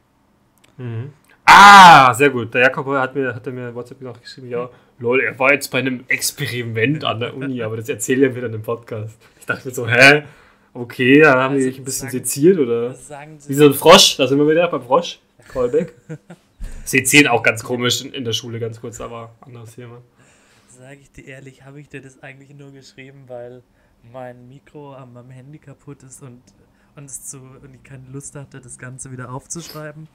[0.76, 1.12] Mhm.
[1.46, 2.52] Ah, sehr gut.
[2.52, 4.68] Der Jakob hat mir, hat er mir WhatsApp noch geschrieben, ja,
[4.98, 8.48] lol, er war jetzt bei einem Experiment an der Uni, aber das erzählt er wieder
[8.48, 9.18] in einem Podcast.
[9.40, 10.24] Ich dachte mir so, hä?
[10.74, 12.90] Okay, da haben die Also, dich ein bisschen sagen- seziert, oder?
[12.90, 13.54] Wie Sie?
[13.54, 15.18] so ein Frosch, da sind wir wieder beim Frosch.
[15.48, 15.94] Callback.
[16.84, 20.02] Sie zählen auch ganz komisch in, in der Schule, ganz kurz, aber anderes Thema.
[20.82, 23.62] Sage ich dir ehrlich, habe ich dir das eigentlich nur geschrieben, weil
[24.12, 26.42] mein Mikro an meinem Handy kaputt ist und,
[26.96, 30.08] und, es zu, und ich keine Lust hatte, das Ganze wieder aufzuschreiben.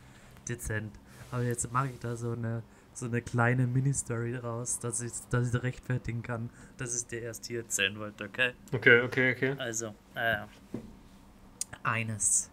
[0.49, 0.91] dezent.
[1.31, 5.53] Aber jetzt mache ich da so eine, so eine kleine Mini-Story draus, dass ich dass
[5.53, 8.51] ich rechtfertigen kann, dass ich dir erst hier erzählen wollte, okay?
[8.73, 9.55] Okay, okay, okay.
[9.57, 10.39] Also, äh,
[11.83, 12.51] eines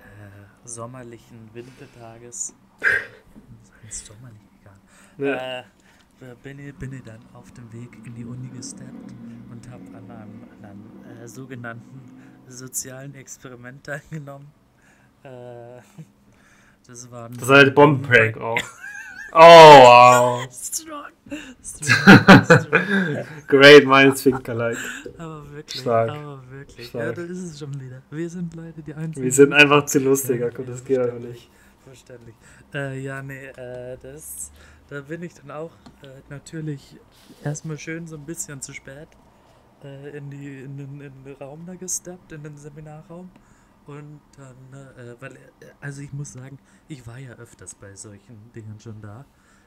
[0.00, 2.52] äh, sommerlichen Wintertages,
[3.88, 4.78] sommerlich egal,
[5.16, 5.60] Ja.
[5.60, 5.64] äh,
[6.42, 9.14] bin, ich, bin ich dann auf dem Weg in die Uni gesteppt
[9.50, 12.00] und habe an einem, an einem äh, sogenannten
[12.48, 14.48] sozialen Experiment teilgenommen.
[15.22, 15.80] Äh,
[16.86, 18.60] das war ein Das war halt Bombenprank auch.
[19.32, 20.48] Oh, wow.
[20.50, 21.12] Strong.
[21.62, 22.44] Strong.
[22.44, 23.26] Strong.
[23.48, 24.78] Great minds think alike.
[25.18, 26.10] Aber wirklich, Stark.
[26.10, 26.88] aber wirklich.
[26.88, 27.04] Stark.
[27.04, 28.00] Ja, das ist es schon wieder.
[28.10, 29.24] Wir sind leider die Einzigen.
[29.24, 31.50] Wir sind einfach zu lustig, Jakob, das geht einfach nicht.
[31.84, 32.34] Verständlich.
[32.72, 34.52] Äh, ja, nee, äh, das,
[34.88, 35.72] da bin ich dann auch
[36.02, 36.96] äh, natürlich
[37.44, 39.08] erstmal schön so ein bisschen zu spät
[39.82, 43.30] äh, in, die, in, den, in den Raum da gesteppt, in den Seminarraum.
[43.86, 45.38] Und dann, äh, weil, äh,
[45.80, 49.24] also ich muss sagen, ich war ja öfters bei solchen Dingen schon da,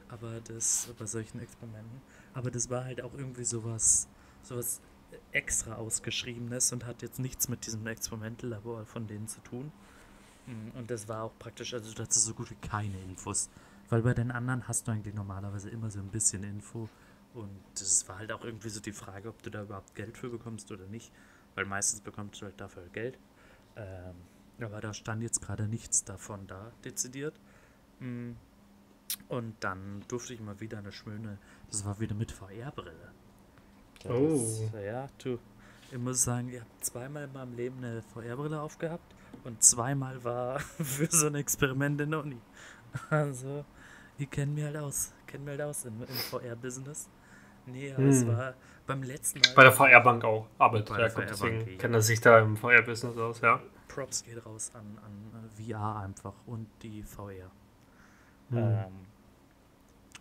[0.08, 2.02] aber das, bei solchen Experimenten,
[2.34, 4.08] aber das war halt auch irgendwie sowas,
[4.42, 4.80] sowas
[5.32, 9.72] extra ausgeschriebenes und hat jetzt nichts mit diesem Experimentellabor von denen zu tun.
[10.46, 13.48] Mm, Und das war auch praktisch, also ist so gut wie keine Infos.
[13.90, 16.88] Weil bei den anderen hast du eigentlich normalerweise immer so ein bisschen Info.
[17.34, 20.30] Und das war halt auch irgendwie so die Frage, ob du da überhaupt Geld für
[20.30, 21.12] bekommst oder nicht.
[21.54, 23.18] Weil meistens bekommst du halt dafür Geld.
[23.76, 24.14] Ähm,
[24.60, 27.38] aber da stand jetzt gerade nichts davon da, dezidiert.
[27.98, 28.32] Mm.
[29.28, 33.12] Und dann durfte ich mal wieder eine schöne, das war wieder mit VR-Brille.
[34.08, 34.70] Oh.
[34.80, 35.38] Ja, du,
[35.90, 40.60] ich muss sagen, ich habe zweimal in meinem Leben eine VR-Brille aufgehabt und zweimal war
[40.60, 42.38] für so ein Experiment in der Uni.
[43.10, 43.64] Also,
[44.20, 47.08] ich kenne mich halt aus, kenne mich halt aus im, im VR-Business.
[47.66, 48.28] Nee, aber es Hm.
[48.28, 48.54] war
[48.86, 49.54] beim letzten Mal.
[49.54, 51.76] Bei der VR-Bank auch arbeitet Bei der Jakob, deswegen ja.
[51.78, 53.60] kennt er sich da im VR-Business aus, ja.
[53.88, 57.50] Props geht raus an, an VR einfach und die VR.
[58.50, 58.58] Hm.
[58.58, 59.06] Ähm,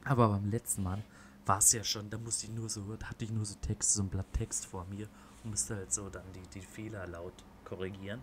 [0.06, 1.04] aber beim letzten Mal
[1.46, 3.94] war es ja schon, da musste ich nur so, da hatte ich nur so Text,
[3.94, 5.08] so ein Blatt Text vor mir
[5.44, 7.34] und musste halt so dann die, die Fehler laut
[7.66, 8.22] korrigieren.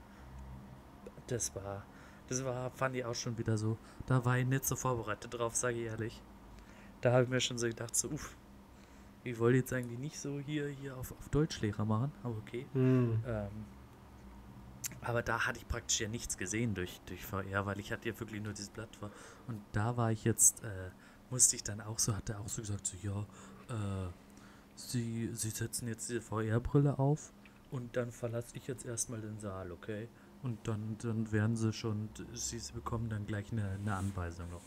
[1.27, 1.85] Das war,
[2.29, 5.55] das war, fand ich auch schon wieder so, da war ich nicht so vorbereitet drauf,
[5.55, 6.23] sage ich ehrlich.
[7.01, 8.37] Da habe ich mir schon so gedacht, so, uff,
[9.25, 12.67] ich wollte jetzt eigentlich nicht so hier, hier auf, auf Deutschlehrer machen, aber okay.
[12.73, 13.23] Hm.
[13.27, 13.51] Ähm,
[15.01, 18.19] aber da hatte ich praktisch ja nichts gesehen durch, durch VR, weil ich hatte ja
[18.19, 19.11] wirklich nur dieses Blatt vor.
[19.47, 20.91] Und da war ich jetzt, äh,
[21.31, 23.21] musste ich dann auch so, hat er auch so gesagt, so, ja,
[23.69, 24.11] äh,
[24.75, 27.33] sie, sie setzen jetzt diese VR-Brille auf
[27.71, 30.09] und dann verlasse ich jetzt erstmal den Saal, okay?
[30.47, 34.63] Und dann, dann werden sie schon, sie bekommen dann gleich eine, eine Anweisung noch.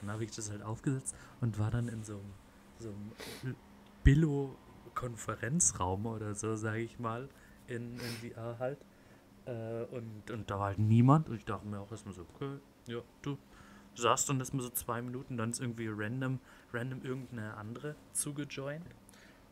[0.00, 2.32] Dann habe ich das halt aufgesetzt und war dann in so einem,
[2.80, 3.54] so einem
[4.02, 7.28] Billo-Konferenzraum oder so, sage ich mal,
[7.68, 8.84] in, in VR halt.
[9.44, 11.28] Äh, und, und da war halt niemand.
[11.28, 13.38] Und ich dachte mir auch erstmal so, okay, ja, du
[13.94, 16.40] saßt dann erstmal so zwei Minuten, dann ist irgendwie random,
[16.72, 18.84] random irgendeine andere zugejoint.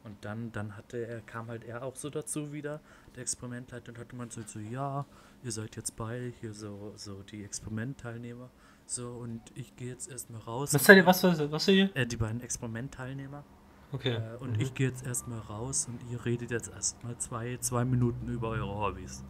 [0.02, 2.80] Und dann, dann hatte er, kam halt er auch so dazu wieder,
[3.14, 5.06] der Experimentleiter, und hatte man so, so, ja,
[5.42, 8.50] ihr seid jetzt beide hier so, so die Experimentteilnehmer.
[8.86, 10.72] So, und ich gehe jetzt erstmal raus.
[10.74, 11.96] Was seid ihr, was, was, was seid ihr?
[11.96, 13.44] Äh, die beiden Experimentteilnehmer.
[13.92, 14.14] Okay.
[14.16, 14.60] Äh, und Mhm.
[14.60, 18.74] ich gehe jetzt erstmal raus und ihr redet jetzt erstmal zwei, zwei Minuten über eure
[18.74, 19.22] Hobbys.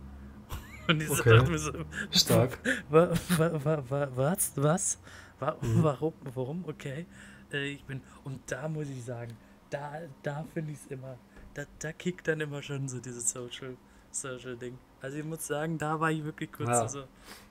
[0.88, 1.36] Und ich Okay.
[1.36, 1.72] dachte mir so,
[2.10, 2.58] Stark.
[2.88, 4.52] wa, wa, wa, wa, was?
[4.56, 4.98] Was?
[5.38, 5.82] Wa, Mhm.
[5.82, 6.14] Warum?
[6.34, 6.64] Warum?
[6.66, 7.04] Okay.
[7.52, 9.36] Äh, ich bin, und da muss ich sagen,
[9.70, 9.92] da,
[10.22, 11.18] da finde ich es immer,
[11.54, 13.76] da, da kickt dann immer schon so dieses Social,
[14.10, 14.78] Social Ding.
[15.00, 16.88] Also ich muss sagen, da war ich wirklich kurz Ja.
[16.88, 17.04] so,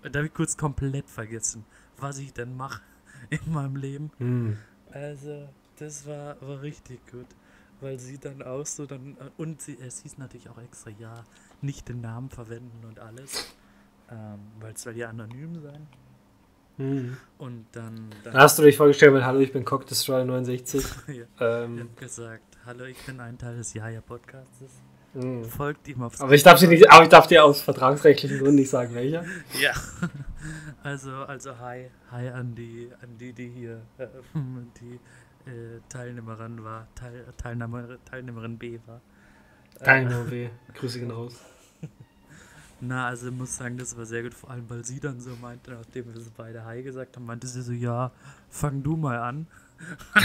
[0.03, 1.63] da habe ich kurz komplett vergessen,
[1.97, 2.81] was ich denn mache
[3.29, 4.11] in meinem Leben.
[4.17, 4.57] Hm.
[4.91, 7.27] Also, das war, war richtig gut.
[7.79, 9.15] Weil sie dann auch so dann.
[9.19, 11.23] äh, Und sie, es hieß natürlich auch extra, ja,
[11.61, 13.53] nicht den Namen verwenden und alles.
[14.09, 15.87] Ähm, weil es soll ja anonym sein.
[16.77, 17.17] Hm.
[17.37, 18.09] Und dann.
[18.23, 20.83] dann Da hast du dich vorgestellt mit Hallo, ich bin Cock Destroyer 69.
[21.07, 24.71] ja, ich Ähm, hab gesagt, hallo, ich bin ein Teil des Jaja-Podcastes.
[25.19, 25.45] Hm.
[25.45, 28.55] Folgt ihm auf Aber ich darf dir nicht, aber ich darf dir aus vertragsrechtlichen Gründen
[28.55, 29.23] nicht sagen, welcher.
[29.59, 29.71] Ja.
[30.83, 34.07] Also, also hi, hi an die, an die, die hier, äh,
[34.79, 34.99] die
[35.49, 39.01] äh, Teilnehmerin war, Teil, Teilnehmer, Teilnehmerin B war.
[39.79, 40.49] Äh, Deine W.
[40.75, 41.41] Grüße gehen raus.
[42.79, 45.31] Na, also ich muss sagen, das war sehr gut, vor allem weil sie dann so
[45.41, 48.11] meinte, nachdem wir so beide Hi gesagt haben, meinte sie so, ja,
[48.49, 49.47] fang du mal an.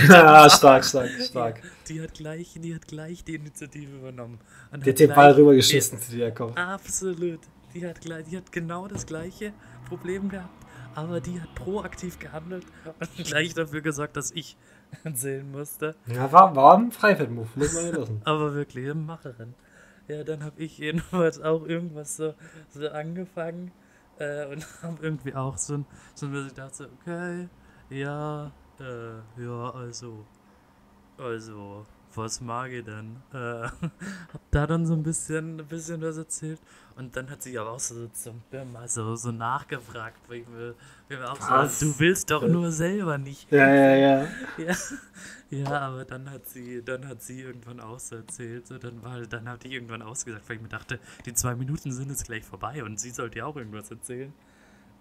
[0.08, 1.62] Ja, stark, stark, stark.
[1.88, 4.38] Die hat gleich, die hat gleich die Initiative übernommen.
[4.70, 6.54] Und Die hat den Ball rübergeschissen zu dir, komm.
[6.56, 7.40] Absolut.
[7.74, 9.52] Die hat, gleich, die hat genau das gleiche
[9.88, 14.56] Problem gehabt, aber die hat proaktiv gehandelt und gleich dafür gesorgt, dass ich
[15.04, 15.94] erzählen musste.
[16.06, 18.20] Ja, war, war ein Freifeld-Move, muss man ja lassen.
[18.24, 19.54] Aber wirklich, eine Macherin.
[20.08, 22.34] Ja, dann habe ich jedenfalls auch irgendwas so,
[22.68, 23.72] so angefangen.
[24.18, 27.48] Äh, und haben irgendwie auch so ein, so ein, dachte, so, okay,
[27.88, 30.24] ja, äh, ja, also,
[31.18, 33.16] also, was mag ich denn?
[33.32, 36.60] Äh, hab da dann so ein bisschen, ein bisschen was erzählt.
[36.96, 38.42] Und dann hat sie aber auch so zum
[38.72, 40.74] mal so, so nachgefragt, weil ich will,
[41.08, 41.80] will auch Was?
[41.80, 43.50] so, du willst doch nur selber nicht.
[43.50, 44.28] Ja, ja, ja.
[44.58, 44.74] Ja,
[45.50, 49.20] ja, aber dann hat sie, dann hat sie irgendwann auch so erzählt, so dann war,
[49.22, 52.44] dann hat die irgendwann ausgesagt, weil ich mir dachte, die zwei Minuten sind jetzt gleich
[52.44, 54.32] vorbei und sie sollte ja auch irgendwas erzählen.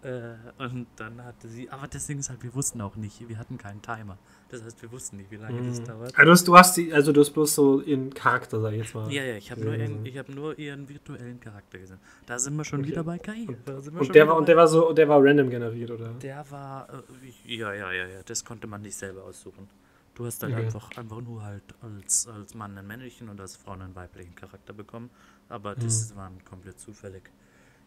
[0.03, 3.37] Äh, und dann hatte sie, aber das Ding ist halt, wir wussten auch nicht, wir
[3.37, 4.17] hatten keinen Timer.
[4.49, 6.17] Das heißt, wir wussten nicht, wie lange das dauert.
[6.17, 8.79] Also du hast, du hast die, also du hast bloß so ihren Charakter, sag ich
[8.79, 9.11] jetzt mal.
[9.11, 11.99] Ja, ja, ich habe nur, ihren- ich hab nur ihren virtuellen Charakter gesehen.
[12.25, 12.89] Da sind wir schon Okay.
[12.89, 13.47] wieder bei KI.
[13.47, 16.13] Und schon der war und der war so, der war random generiert, oder?
[16.15, 19.69] Der war, äh, ja, ja, ja, ja, das konnte man nicht selber aussuchen.
[20.15, 20.65] Du hast halt Okay.
[20.65, 24.73] einfach, einfach nur halt als, als Mann einen männlichen und als Frau einen weiblichen Charakter
[24.73, 25.09] bekommen.
[25.47, 27.29] Aber das war komplett zufällig.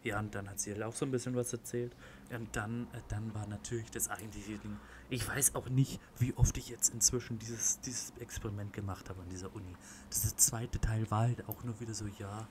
[0.05, 1.95] Ja, und dann hat sie halt auch so ein bisschen was erzählt.
[2.29, 4.77] Und dann, äh, dann war natürlich das eigentliche Ding.
[5.09, 9.29] Ich weiß auch nicht, wie oft ich jetzt inzwischen dieses, dieses Experiment gemacht habe an
[9.29, 9.75] dieser Uni.
[10.09, 12.47] Das zweite Teil war halt auch nur wieder so, ja,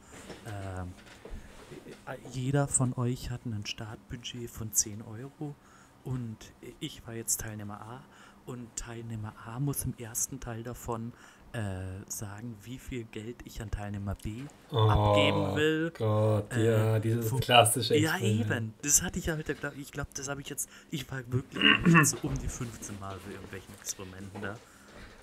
[0.46, 5.54] äh, jeder von euch hat ein Startbudget von 10 Euro
[6.02, 8.02] und ich war jetzt Teilnehmer A
[8.46, 11.12] und Teilnehmer A muss im ersten Teil davon
[11.54, 15.92] äh, sagen, wie viel Geld ich an Teilnehmer B abgeben will.
[15.94, 18.50] Oh Gott, Äh, ja, dieses wo- klassische Ja, Experiment.
[18.50, 18.74] eben.
[18.82, 21.62] Das hatte ich halt, ich glaube, das habe ich jetzt, ich war wirklich
[22.08, 24.56] so um die 15 Mal für irgendwelchen Experimenten da.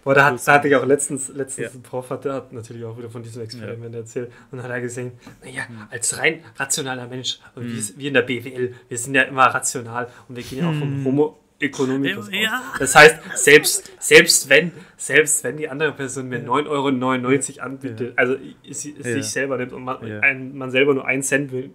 [0.04, 1.80] Boah, da, hat, da hatte ich auch letztens, letztens Ja.
[1.80, 4.32] ein Prof, hat, der hat natürlich auch wieder von diesem Experiment erzählt.
[4.50, 5.12] Und hat er gesehen,
[5.44, 5.88] naja, Hm.
[5.92, 10.08] als rein rationaler Mensch, und wir, wir in der BWL, wir sind ja immer rational
[10.28, 12.34] und wir gehen ja auch vom Homo economicus Hm.
[12.34, 12.62] Ja.
[12.74, 12.80] aus.
[12.80, 18.36] Das heißt, selbst, selbst, wenn, selbst wenn die andere Person mir 9,99 Euro anbietet, also
[18.36, 18.74] Ja.
[18.74, 20.16] sich selber nimmt und man, Ja.
[20.16, 20.24] Hm.
[20.24, 21.72] ein, man selber nur einen Cent will,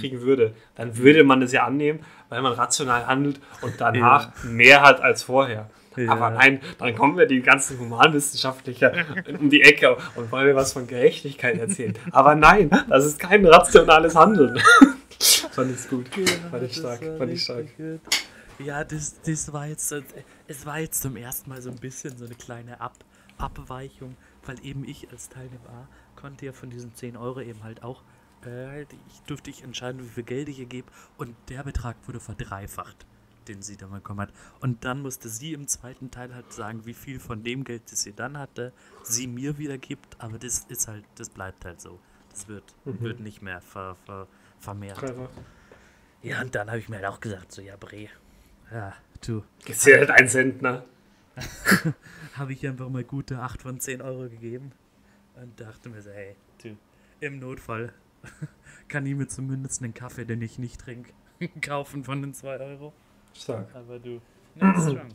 [0.00, 4.82] kriegen würde, dann würde man das ja annehmen, weil man rational handelt und danach mehr
[4.82, 5.70] hat als vorher.
[5.96, 6.12] Ja.
[6.12, 8.92] Aber nein, dann kommen wir die ganzen Humanwissenschaftler
[9.40, 11.94] um die Ecke und wollen mir was von Gerechtigkeit erzählen.
[12.12, 14.58] Aber nein, das ist kein rationales Handeln.
[15.52, 16.06] Fand ich gut.
[16.50, 17.00] Fand ich stark.
[17.18, 17.66] Fand ich stark.
[18.64, 19.94] Ja, das, das war jetzt,
[20.46, 22.94] es war jetzt zum ersten Mal so ein bisschen so eine kleine Ab,
[23.38, 28.02] Abweichung, weil eben ich als Teilnehmer konnte ja von diesen 10 Euro eben halt auch,
[28.44, 31.96] äh, halt, ich durfte ich entscheiden, wie viel Geld ich ihr gebe und der Betrag
[32.06, 33.06] wurde verdreifacht,
[33.48, 34.32] den sie dann bekommen hat.
[34.60, 38.02] Und dann musste sie im zweiten Teil halt sagen, wie viel von dem Geld, das
[38.02, 38.72] sie dann hatte,
[39.02, 41.98] sie mir wieder gibt, aber das ist halt, das bleibt halt so.
[42.30, 44.26] Das wird, wird nicht mehr ver, ver,
[44.58, 44.98] vermehrt.
[44.98, 45.28] Clever.
[46.22, 48.08] Ja, und dann habe ich mir halt auch gesagt, so, ja, Bre,
[48.72, 48.94] ja,
[49.26, 50.84] du, halt ein Cent, ne?
[52.34, 54.72] habe ich einfach mal gute 8 von 10 Euro gegeben
[55.34, 56.76] und dachte mir so, hey, du,
[57.20, 57.92] im Notfall
[58.88, 61.12] kann ich mir zumindest einen Kaffee, den ich nicht trinke,
[61.60, 62.92] kaufen von den 2 Euro.
[63.34, 63.74] Stark.
[63.74, 64.20] Aber du,
[64.56, 65.08] strong.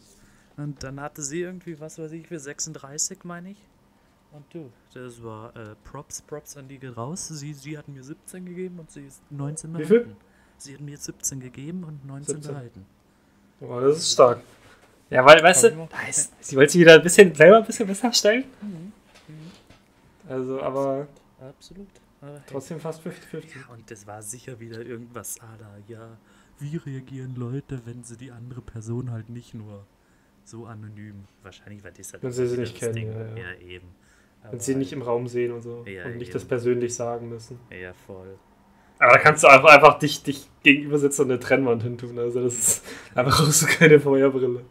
[0.57, 3.57] Und dann hatte sie irgendwie, was weiß ich, für 36, meine ich.
[4.31, 7.27] Und du, das war äh, Props, Props an die geht raus.
[7.27, 9.99] Sie, sie hat mir 17 gegeben und sie ist 19 Wie viel?
[9.99, 10.17] behalten.
[10.57, 12.51] Sie hat mir 17 gegeben und 19 17.
[12.51, 12.85] behalten.
[13.61, 14.41] Oh, das ist stark.
[15.09, 17.87] Ja, weil, weißt du, da ist, sie wollte sich wieder ein bisschen selber ein bisschen
[17.87, 18.45] besser stellen.
[20.27, 21.07] Also, aber
[21.39, 21.87] Absolut.
[22.21, 23.11] Aber trotzdem fast 50-50.
[23.33, 26.17] Ja, und das war sicher wieder irgendwas la, ja,
[26.59, 29.85] wie reagieren Leute, wenn sie die andere Person halt nicht nur
[30.43, 33.11] so anonym, wahrscheinlich war das halt Wenn sie sie nicht kennen, Ding.
[33.11, 33.59] ja, ja.
[33.59, 33.87] eben.
[34.49, 35.83] Wenn sie nicht im Raum sehen und so.
[35.85, 36.33] Ja, und nicht eben.
[36.33, 37.59] das persönlich sagen müssen.
[37.69, 38.37] Ja, voll.
[38.99, 42.17] Aber da kannst du einfach, einfach dich, dich gegenüber sitzen und eine Trennwand hintun.
[42.17, 44.65] Also das ist einfach auch so keine Feuerbrille.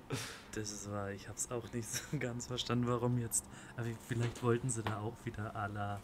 [0.55, 3.45] Das ist wahr, ich hab's auch nicht so ganz verstanden, warum jetzt.
[3.77, 6.01] Aber vielleicht wollten sie da auch wieder alle,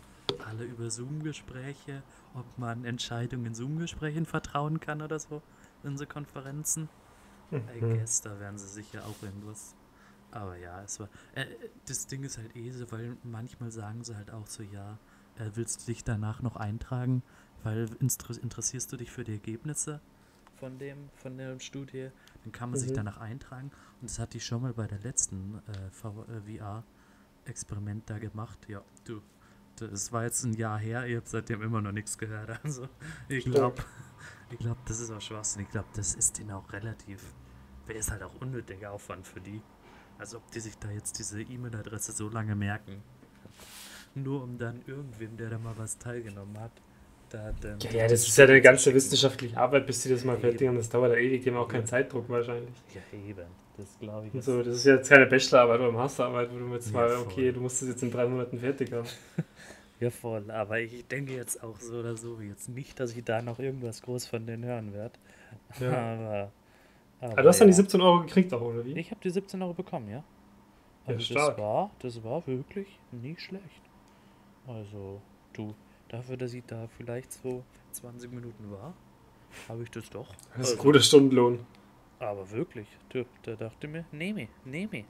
[0.46, 2.02] alle über Zoom-Gespräche,
[2.34, 5.40] ob man Entscheidungen in Zoom-Gesprächen vertrauen kann oder so,
[5.84, 6.88] in so Konferenzen.
[7.50, 7.98] I Mhm.
[7.98, 9.74] guess, da werden sie sicher auch irgendwas.
[10.30, 11.08] Aber ja, es war.
[11.34, 11.44] Äh,
[11.86, 14.98] das Ding ist halt eh so, weil manchmal sagen sie halt auch so, ja,
[15.38, 17.22] äh, willst du dich danach noch eintragen,
[17.64, 20.00] weil inter interessierst du dich für die Ergebnisse
[20.58, 22.10] von dem, von der Studie,
[22.44, 22.94] dann kann man sich Mhm.
[22.96, 23.70] danach eintragen.
[24.00, 28.58] Und das hatte ich schon mal bei der letzten äh, V- äh, VR-Experiment da gemacht.
[28.68, 29.20] Ja, du.
[29.76, 32.50] Das war jetzt ein Jahr her, ich habe seitdem immer noch nichts gehört.
[32.64, 32.88] Also
[33.28, 33.82] ich glaube,
[34.50, 35.62] ich glaube, das ist auch Schwachsinn.
[35.62, 37.34] Ich glaube, das ist ihnen auch relativ.
[37.86, 39.60] Wäre ist halt auch unnötiger Aufwand für die.
[40.18, 43.02] Als ob die sich da jetzt diese E-Mail-Adresse so lange merken.
[44.14, 46.70] Nur um dann irgendwem, der da mal was teilgenommen hat.
[47.34, 50.76] Ja, ja, das ist ja eine ganze wissenschaftliche Arbeit, bis sie das mal fertig haben.
[50.76, 52.74] Das dauert ja ewig, die haben auch keinen Zeitdruck wahrscheinlich.
[52.94, 53.46] Ja, eben.
[53.76, 54.44] Das glaube ich.
[54.44, 57.26] So, das ist jetzt keine Bachelorarbeit oder Masterarbeit, wo du jetzt Ja, mal, voll.
[57.26, 59.08] okay, du musst es jetzt in drei Monaten fertig haben.
[60.00, 60.50] Ja, voll.
[60.50, 64.02] Aber ich denke jetzt auch so oder so jetzt nicht, dass ich da noch irgendwas
[64.02, 65.16] groß von denen hören werde.
[65.78, 65.92] Ja.
[65.92, 66.52] Aber,
[67.20, 67.76] aber Aber du hast dann die ja.
[67.76, 68.98] 17 Euro gekriegt auch, oder wie?
[68.98, 70.16] Ich habe die 17 Euro bekommen, ja.
[70.16, 70.24] Ja,
[71.06, 71.58] Also das stark.
[71.58, 73.82] war, das war wirklich nicht schlecht.
[74.66, 75.20] Also,
[75.52, 75.74] du,
[76.12, 78.94] dafür, dass ich da vielleicht so 20 Minuten war,
[79.68, 80.28] habe ich das doch.
[80.28, 81.66] Das ist ein Also, guter Stundenlohn.
[82.20, 82.86] aber wirklich,
[83.42, 85.04] da dachte mir, nehme, nehme.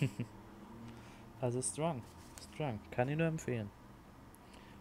[1.40, 2.02] also strong,
[2.52, 3.70] strong, kann ich nur empfehlen.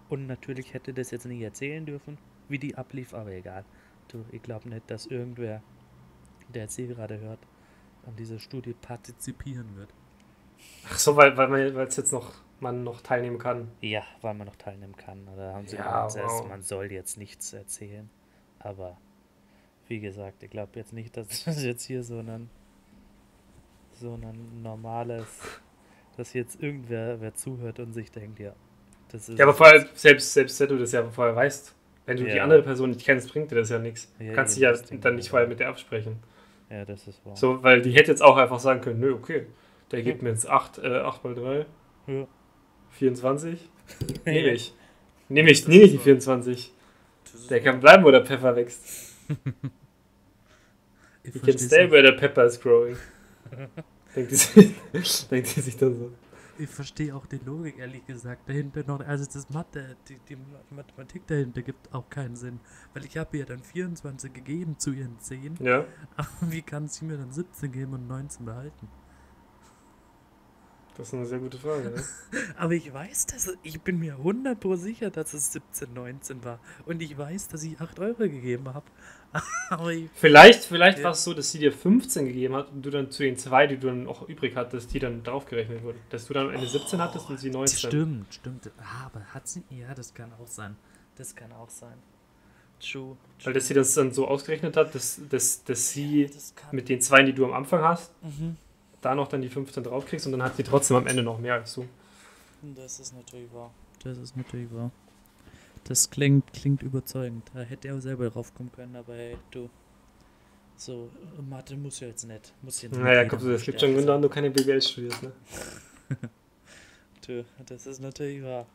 [0.10, 3.66] Und natürlich hätte das jetzt nicht erzählen dürfen, wie die ablief, aber egal.
[4.08, 5.62] Du, ich glaube nicht, dass irgendwer,
[6.54, 7.40] der jetzt hier gerade hört,
[8.06, 9.90] an dieser Studie partizipieren wird.
[10.90, 13.70] Ach so, weil, weil man weil es jetzt noch man noch teilnehmen kann.
[13.82, 15.26] Ja, weil man noch teilnehmen kann.
[15.36, 16.50] Da haben sie Ja, gesagt, wow.
[16.50, 18.10] man soll jetzt nichts erzählen.
[18.60, 18.98] Aber
[19.88, 22.50] wie gesagt, ich glaube jetzt nicht, dass das jetzt hier so ein
[23.94, 25.28] so ein normales,
[26.18, 28.54] dass jetzt irgendwer wer zuhört und sich denkt, ja,
[29.12, 29.98] das ist Ja, aber vorher, jetzt.
[29.98, 31.74] selbst, selbst wenn du das ja vorher weißt,
[32.06, 32.44] wenn du die Ja.
[32.44, 34.12] andere Person nicht kennst, bringt dir das ja nichts.
[34.20, 36.18] Ja, Du kannst dich ja dann ich nicht vorher mit der absprechen.
[36.70, 37.36] Ja, das ist wahr.
[37.36, 39.48] So, weil die hätte jetzt auch einfach sagen können, nö, okay,
[39.92, 41.66] der gibt mir jetzt 8, äh, 8 mal 3,
[42.08, 42.28] Ja.
[42.98, 43.70] 24.
[44.26, 44.74] Nehme ich.
[45.30, 46.74] Nehme ich, nehme ich die 24.
[47.24, 49.16] Das ist Der kann bleiben, wo der Pfeffer wächst.
[51.24, 52.98] ich You can stay where the pepper is growing.
[54.16, 56.12] denkt, die sich, denkt die sich dann so.
[56.60, 59.00] Ich verstehe auch die Logik, ehrlich gesagt, dahinter noch.
[59.02, 60.38] Also das Mathe, die, die
[60.72, 62.60] Mathematik dahinter gibt auch keinen Sinn.
[62.96, 65.58] Weil ich habe ihr dann 24 gegeben zu ihren 10.
[65.60, 65.86] Ja,
[66.16, 68.88] Aber wie kann sie mir dann 17 geben und 19 behalten?
[70.98, 71.90] Das ist eine sehr gute Frage.
[71.92, 72.04] Ne?
[72.58, 76.60] Aber ich weiß, dass ich bin mir 100% sicher, dass es 17, 19 war.
[76.86, 78.86] Und ich weiß, dass ich 8 Euro gegeben habe.
[80.16, 81.04] Vielleicht, vielleicht Ja.
[81.06, 83.68] war es so, dass sie dir 15 gegeben hat und du dann zu den zwei,
[83.68, 86.00] die du dann auch übrig hattest, die dann draufgerechnet wurden.
[86.10, 87.78] Dass du dann am Ende 17 hattest und sie 19.
[87.90, 88.72] stimmt, stimmt.
[88.78, 89.64] Ah, aber hat sie.
[89.70, 90.76] Ja, das kann auch sein.
[91.18, 91.96] Das kann auch sein.
[92.80, 93.18] True.
[93.44, 96.70] Weil dass sie das dann so ausgerechnet hat, dass, dass, dass sie das kann.
[96.76, 98.56] mit den zwei, die du am Anfang hast, Mhm.
[99.02, 101.56] Da noch dann die 15 draufkriegst und dann hat sie trotzdem am Ende noch mehr
[101.56, 101.86] als du.
[102.76, 103.72] Das ist natürlich wahr.
[104.04, 104.92] Das ist natürlich wahr.
[105.86, 107.50] Das klingt, klingt überzeugend.
[107.54, 109.70] Da hätte er auch selber drauf kommen können, aber hey, du.
[110.76, 111.10] So,
[111.50, 112.54] Mathe muss ja jetzt nicht.
[112.62, 115.32] Muss jetzt nicht Naja, komm, das gibt schon Gründe an, du keine BWL studierst, ne?
[117.26, 118.66] Du, das ist natürlich wahr.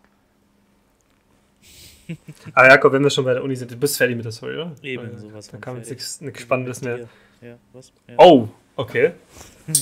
[2.52, 4.54] Aber Jakob, wenn wir schon bei der Uni sind, du bist fertig mit der Story,
[4.56, 4.74] oder?
[4.82, 7.08] Eben, Weil sowas Da kam jetzt nichts nichts Spannendes mehr.
[7.40, 7.92] Ja, was?
[8.06, 8.14] Ja.
[8.18, 9.12] Oh, okay.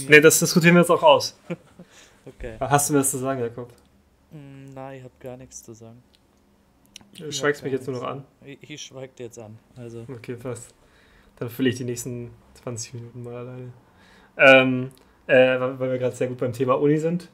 [0.08, 1.38] Ne, das diskutieren wir jetzt auch aus.
[2.26, 2.56] okay.
[2.60, 3.72] Hast du mir was zu sagen, Jakob?
[4.30, 6.02] Mm, Nein, ich habe gar nichts zu sagen.
[7.16, 8.24] Du Ich schweigst hab mich jetzt nur noch an.
[8.44, 8.62] nichts.
[8.62, 9.58] Ich, ich schweig dir jetzt an.
[9.76, 10.74] Also, Okay, fast.
[11.36, 12.30] Dann fülle ich die nächsten
[12.62, 13.72] 20 Minuten mal alleine.
[14.36, 14.90] Ähm,
[15.26, 17.28] äh, weil weil wir gerade sehr gut beim Thema Uni sind.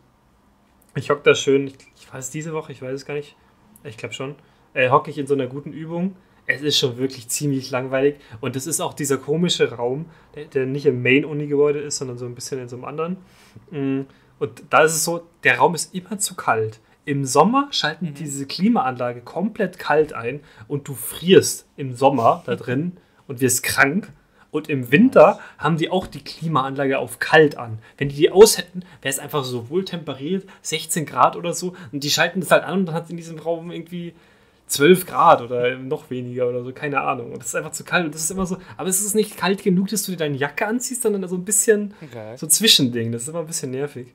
[0.94, 3.36] Ich hocke da schön, ich, ich weiß diese Woche, ich weiß es gar nicht.
[3.84, 4.34] Ich glaube schon.
[4.72, 6.16] Äh, hocke ich in so einer guten Übung.
[6.46, 8.16] Es ist schon wirklich ziemlich langweilig.
[8.40, 12.26] Und es ist auch dieser komische Raum, der, der nicht im Main-Uni-Gebäude ist, sondern so
[12.26, 13.16] ein bisschen in so einem anderen.
[13.70, 14.02] Mm,
[14.38, 16.78] Und da ist es so, der Raum ist immer zu kalt.
[17.04, 18.14] Im Sommer schalten Mhm.
[18.14, 22.96] diese Klimaanlage komplett kalt ein und du frierst im Sommer da drin
[23.28, 24.12] und wirst krank.
[24.50, 27.78] Und im Winter haben die auch die Klimaanlage auf kalt an.
[27.98, 31.74] Wenn die die aus hätten, wäre es einfach so wohltemperiert, 16 Grad oder so.
[31.92, 34.14] Und die schalten das halt an und dann hat es in diesem Raum irgendwie
[34.66, 37.32] 12 Grad oder noch weniger oder so, keine Ahnung.
[37.32, 38.04] Und das ist einfach zu kalt.
[38.06, 40.36] Und das ist immer so, aber es ist nicht kalt genug, dass du dir deine
[40.36, 42.36] Jacke anziehst, sondern so ein bisschen okay.
[42.36, 43.12] so ein Zwischending.
[43.12, 44.08] Das ist immer ein bisschen nervig.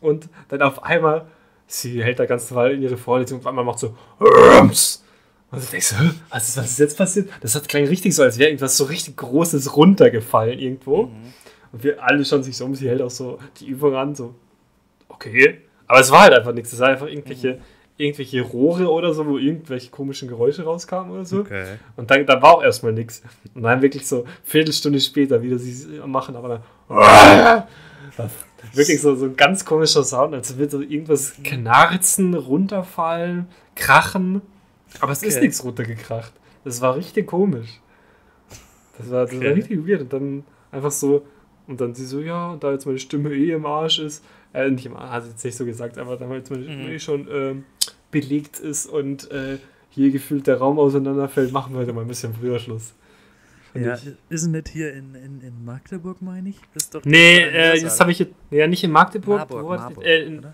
[0.00, 1.26] Und dann auf einmal,
[1.66, 5.02] sie hält da ganz normal in ihre Vorlesung, auf einmal macht so Rums.
[5.50, 5.94] Und du denkst,
[6.28, 7.30] was ist, was ist jetzt passiert?
[7.40, 11.04] Das hat klang richtig so, als wäre irgendwas so richtig Großes runtergefallen irgendwo.
[11.04, 11.32] Mhm.
[11.72, 14.34] Und wir alle schauen sich so um, sie hält auch so die Übung an, so,
[15.08, 15.62] okay.
[15.86, 16.72] Aber es war halt einfach nichts.
[16.72, 17.60] Es war einfach irgendwelche,
[17.98, 21.40] irgendwelche Rohre oder so, wo irgendwelche komischen Geräusche rauskamen oder so.
[21.40, 21.64] Okay.
[21.96, 23.22] Und dann, dann war auch erstmal nichts.
[23.54, 26.62] Und dann wirklich so Viertelstunde später wieder sie machen, aber
[28.16, 28.30] dann
[28.72, 34.42] wirklich so, so ein ganz komischer Sound, als würde so irgendwas knarzen, runterfallen, krachen.
[35.00, 35.46] Aber es ist Okay.
[35.46, 36.32] nichts runtergekracht.
[36.64, 37.80] Das war richtig komisch.
[38.96, 39.52] Das war, das war Okay.
[39.52, 40.02] richtig weird.
[40.02, 41.26] Und dann einfach so,
[41.66, 44.86] und dann sie so, ja, da jetzt meine Stimme eh im Arsch ist, äh, nicht
[44.86, 46.98] im sie jetzt nicht so gesagt, aber da jetzt meine Stimme Mhm.
[46.98, 47.64] schon ähm,
[48.10, 49.58] belegt ist und äh,
[49.90, 52.94] hier gefühlt der Raum auseinanderfällt, machen wir heute mal ein bisschen früher Schluss.
[53.74, 54.12] Ja, ich.
[54.30, 56.56] ist nicht hier in, in, in Magdeburg, meine ich?
[56.74, 59.38] Ist doch Nee, äh, das habe ich jetzt, ja, nicht in Magdeburg.
[59.38, 59.68] Marburg, wo?
[59.68, 60.46] Marburg, äh, in,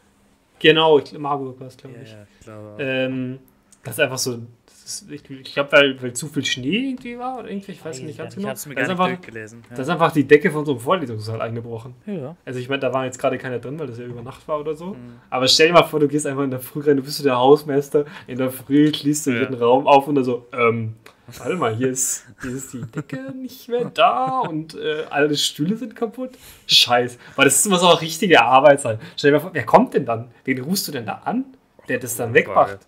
[0.58, 2.10] genau, ich, Marburg war es, glaube ich.
[2.10, 2.76] ja, ich glaube.
[2.80, 3.38] Ähm,
[3.84, 4.38] das ist einfach so,
[4.84, 8.00] Das, ich ich glaube, weil, weil zu viel Schnee irgendwie war oder irgendwie, ich weiß,
[8.02, 8.48] nicht ganz Ich genau.
[8.48, 9.64] habe es mir Da ist gar nicht einfach, durchgelesen.
[9.74, 11.94] da ist einfach die Decke von so einem Vorlesungssaal eingebrochen.
[12.04, 12.36] Ja.
[12.44, 14.60] Also ich meine, da war jetzt gerade keiner drin, weil das ja über Nacht war
[14.60, 14.88] oder so.
[14.88, 15.20] Mhm.
[15.30, 17.38] Aber stell dir mal vor, du gehst einfach in der Früh rein, du bist der
[17.38, 19.40] Hausmeister, in der Früh schließt du Ja.
[19.40, 20.96] jeden Raum auf und dann so, ähm,
[21.38, 25.78] warte mal, hier ist, hier ist die Decke nicht mehr da und äh, alle Stühle
[25.78, 26.32] sind kaputt.
[26.66, 27.16] Scheiß.
[27.36, 28.98] Weil das so eine richtige Arbeit sein.
[29.16, 30.28] Stell dir mal vor, wer kommt denn dann?
[30.44, 31.46] Wen rufst du denn da an,
[31.88, 32.80] der das dann wegmacht?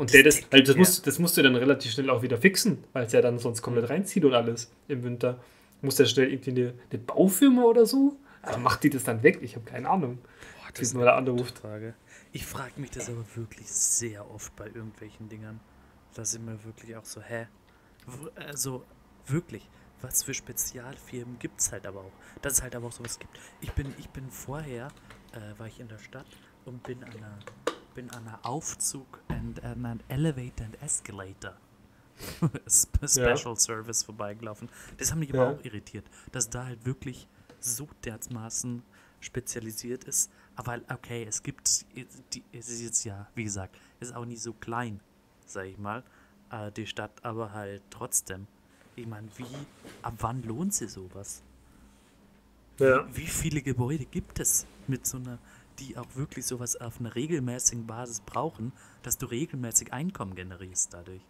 [0.00, 0.78] Und der das, weil das, Ja.
[0.78, 3.60] musst, das musst du dann relativ schnell auch wieder fixen, weil es ja dann sonst
[3.62, 5.38] komplett reinzieht und alles im Winter.
[5.82, 8.16] Muss der schnell irgendwie eine, eine Baufirma oder so?
[8.42, 9.38] Also macht die das dann weg?
[9.42, 10.18] Ich habe keine Ahnung.
[10.18, 11.58] Boah, Das ist nur der anruft.
[11.58, 11.94] Frage.
[12.32, 15.60] Ich frage mich das aber wirklich sehr oft bei irgendwelchen Dingern.
[16.14, 17.46] Da sind wir wirklich auch so, hä?
[18.36, 18.84] Also,
[19.26, 19.68] wirklich,
[20.00, 22.12] was für Spezialfirmen gibt es halt aber auch.
[22.42, 23.38] Dass es halt aber auch sowas gibt.
[23.60, 24.88] Ich bin, ich bin vorher,
[25.32, 26.26] äh, war ich in der Stadt
[26.64, 27.38] und bin an einer,
[27.94, 31.54] bin an einer Aufzug and an einem Elevator and Escalator
[32.68, 34.68] Sp- Special Service vorbeigelaufen.
[34.98, 35.50] Das hat mich aber Ja.
[35.56, 37.26] auch irritiert, dass da halt wirklich
[37.60, 38.82] so dermaßen
[39.20, 40.30] spezialisiert ist.
[40.56, 44.42] Aber halt, okay, es gibt, es ist jetzt ja, wie gesagt, es ist auch nicht
[44.42, 45.00] so klein,
[45.46, 46.02] sag ich mal,
[46.50, 48.46] äh, die Stadt, aber halt trotzdem.
[48.96, 49.46] Ich meine, wie,
[50.02, 51.42] ab wann lohnt sich sowas?
[52.78, 53.06] Ja.
[53.14, 55.38] Wie viele Gebäude gibt es mit so einer,
[55.80, 58.72] die auch wirklich sowas auf einer regelmäßigen Basis brauchen,
[59.02, 61.22] dass du regelmäßig Einkommen generierst dadurch?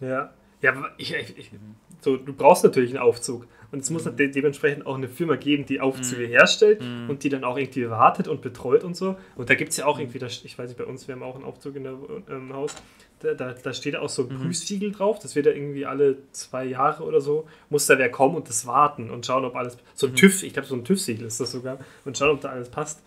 [0.00, 0.32] Ja.
[0.60, 1.52] Ja, ich, ich,
[2.00, 3.46] so, du brauchst natürlich einen Aufzug.
[3.70, 7.44] Und es muss de dementsprechend auch eine Firma geben, die Aufzüge herstellt und die dann
[7.44, 9.16] auch irgendwie wartet und betreut und so.
[9.36, 11.22] Und da gibt es ja auch irgendwie, das, ich weiß nicht, bei uns, wir haben
[11.22, 11.96] auch einen Aufzug in der,
[12.28, 12.74] im Haus,
[13.20, 16.64] da, da, da steht auch so ein Prüfsiegel drauf, das wird da irgendwie alle zwei
[16.64, 20.06] Jahre oder so, muss da wer kommen und das warten und schauen, ob alles, so
[20.06, 22.68] ein TÜV, ich glaube so ein TÜV-Siegel ist das sogar, und schauen, ob da alles
[22.68, 23.02] passt.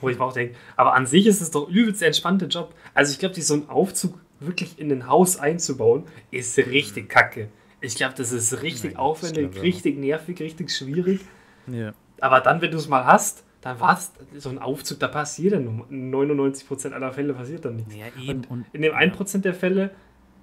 [0.00, 2.74] Wo ich mir auch denke, aber an sich ist es doch übelst der entspannte Job.
[2.94, 7.48] Also ich glaube, so einen Aufzug wirklich in ein Haus einzubauen, ist richtig kacke.
[7.80, 11.20] Ich glaube, das ist richtig Nein, aufwendig, glaube ich richtig nervig, richtig schwierig.
[11.66, 11.92] Ja.
[12.20, 15.54] Aber dann, wenn du es mal hast, dann war es so ein Aufzug, da passiert
[15.54, 17.94] dann in 99% aller Fälle passiert dann nichts.
[17.94, 18.44] Ja, eben.
[18.48, 19.90] Und, in dem 1% der Fälle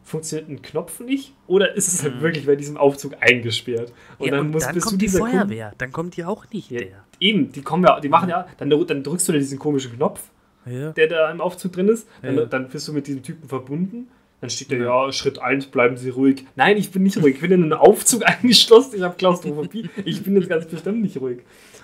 [0.08, 3.91] funktioniert ein Knopf nicht oder ist es halt wirklich bei diesem Aufzug eingesperrt?
[4.18, 6.72] Und ja, und muss- dann bist du kommt die Feuerwehr, dann kommt die auch nicht
[6.72, 7.03] Ja, der.
[7.20, 10.22] eben, die kommen ja, die machen ja, dann, dann drückst du da diesen komischen Knopf
[10.66, 10.91] Ja.
[10.91, 12.08] der da im Aufzug drin ist.
[12.22, 12.45] Dann, Ja.
[12.45, 14.08] dann bist du mit diesem Typen verbunden.
[14.39, 16.45] Dann steht da, ja, Schritt 1, bleiben Sie ruhig.
[16.55, 17.36] Nein, ich bin nicht ruhig.
[17.36, 18.95] Ich bin in einen Aufzug eingeschlossen.
[18.97, 19.89] Ich habe Klaustrophobie.
[20.05, 21.39] Ich bin jetzt ganz bestimmt nicht ruhig.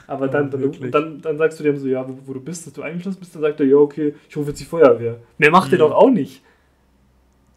[0.05, 2.73] Aber dann, dann, dann, dann sagst du dem so, ja, wo, wo du bist, dass
[2.73, 3.33] du eingeschlossen bist.
[3.33, 5.17] Dann sagt er, ja, okay, ich rufe jetzt die Feuerwehr.
[5.39, 5.73] Mehr macht Mhm.
[5.75, 6.41] er doch auch nicht.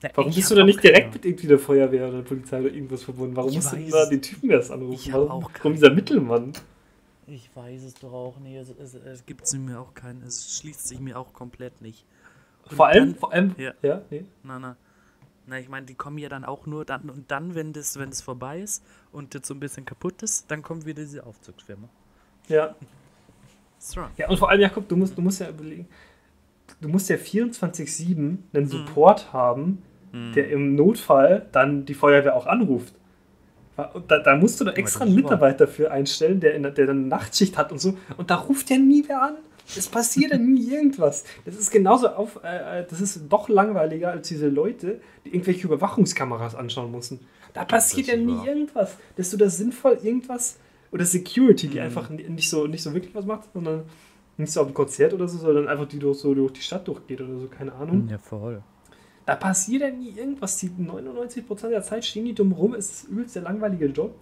[0.02, 2.70] Na, Warum bist du auch nicht direkt mit irgendwie der Feuerwehr oder der Polizei oder
[2.72, 3.34] irgendwas verbunden?
[3.36, 4.08] Warum Ich musst du weiß da es.
[4.10, 5.12] den Typen erst anrufen?
[5.12, 6.52] Warum, auch warum dieser Mittelmann?
[7.26, 8.54] Ich weiß es doch auch nicht.
[8.56, 10.22] Es, es, es gibt mir auch keinen.
[10.22, 12.04] Es schließt sich mir auch komplett nicht.
[12.68, 13.72] Und Vor allem, dann- vor allem, Ja.
[13.82, 14.24] ja, nee.
[14.42, 14.76] Na, na.
[15.48, 18.08] Na, ich meine, die kommen ja dann auch nur dann und dann, wenn das, wenn
[18.08, 18.82] es vorbei ist
[19.12, 21.88] und jetzt so ein bisschen kaputt ist, dann kommt wieder diese Aufzugsfirma.
[22.48, 22.74] ja.
[24.16, 25.86] Ja, und vor allem, Jakob, du musst, du musst ja überlegen,
[26.80, 28.38] du musst ja 24-7 Mhm.
[28.52, 29.82] einen Support haben,
[30.34, 32.94] der im Notfall dann die Feuerwehr auch anruft.
[34.08, 35.14] Da, da musst du da extra einen.
[35.14, 37.98] Mitarbeiter für einstellen, der, in, der dann eine Nachtschicht hat und so.
[38.16, 39.34] Und da ruft ja nie wer an.
[39.76, 41.24] Es passiert ja nie irgendwas.
[41.44, 45.66] Das ist genauso auf, äh, äh, das ist doch langweiliger als diese Leute, die irgendwelche
[45.66, 47.20] Überwachungskameras anschauen müssen.
[47.52, 48.46] Da passiert ja nie wahr.
[48.46, 48.96] irgendwas.
[49.16, 50.56] Dass du da sinnvoll irgendwas
[50.92, 51.70] oder Security, Mhm.
[51.72, 53.82] die einfach ni- nicht so, nicht so wirklich was macht, sondern
[54.38, 56.86] nicht so auf ein Konzert oder so, sondern einfach die durch, so durch die Stadt
[56.88, 58.08] durchgeht oder so, keine Ahnung.
[58.10, 58.62] Ja, voll.
[59.24, 60.56] Da passiert ja nie irgendwas.
[60.58, 62.74] Die 99% der Zeit stehen die dumm rum.
[62.74, 64.14] Es ist übelst der langweilige Job.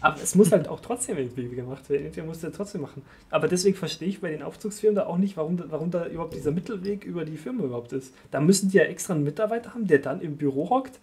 [0.00, 2.02] Aber es muss halt auch trotzdem irgendwie gemacht werden.
[2.04, 3.02] Irgendwer muss der trotzdem machen.
[3.30, 6.34] Aber deswegen verstehe ich bei den Aufzugsfirmen da auch nicht, warum, da- warum da überhaupt
[6.34, 8.14] dieser Mittelweg über die Firma überhaupt ist.
[8.30, 10.98] Da müssen die ja extra einen Mitarbeiter haben, der dann im Büro hockt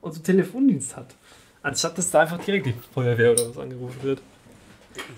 [0.00, 1.14] und so Telefondienst hat.
[1.62, 4.20] Anstatt dass da einfach direkt die Feuerwehr oder was angerufen wird.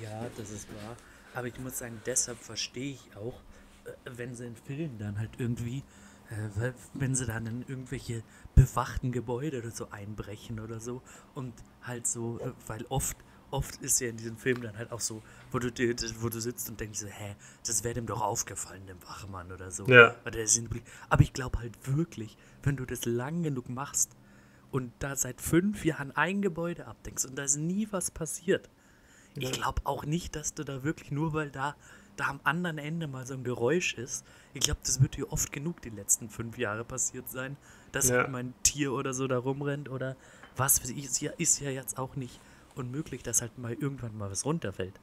[0.02, 0.96] Ja, das ist wahr.
[1.34, 3.40] Aber ich muss sagen, deshalb verstehe ich auch,
[3.84, 5.82] äh, wenn sie in Filmen dann halt irgendwie,
[6.30, 8.22] äh, wenn sie dann in irgendwelche
[8.54, 11.02] bewachten Gebäude oder so einbrechen oder so
[11.34, 13.16] und halt so, äh, weil oft,
[13.50, 15.68] oft ist ja in diesen Filmen dann halt auch so, wo du,
[16.20, 19.70] wo du sitzt und denkst so, hä, das wäre dem doch aufgefallen, dem Wachmann oder
[19.70, 19.86] so.
[19.86, 20.16] Ja.
[20.24, 24.16] Aber ich glaube halt wirklich, wenn du das lang genug machst
[24.70, 28.70] und da seit fünf Jahren ein Gebäude abdenkst und da ist nie was passiert,
[29.34, 31.76] ich glaube auch nicht, dass du da wirklich nur, weil da,
[32.16, 34.24] da am anderen Ende mal so ein Geräusch ist.
[34.52, 37.56] Ich glaube, das wird dir oft genug die letzten fünf Jahre passiert sein,
[37.92, 38.18] dass Ja.
[38.18, 40.16] halt mein Tier oder so da rumrennt oder
[40.56, 40.78] was.
[40.78, 42.40] Ist ja, ist ja jetzt auch nicht
[42.74, 45.00] unmöglich, dass halt mal irgendwann mal was runterfällt.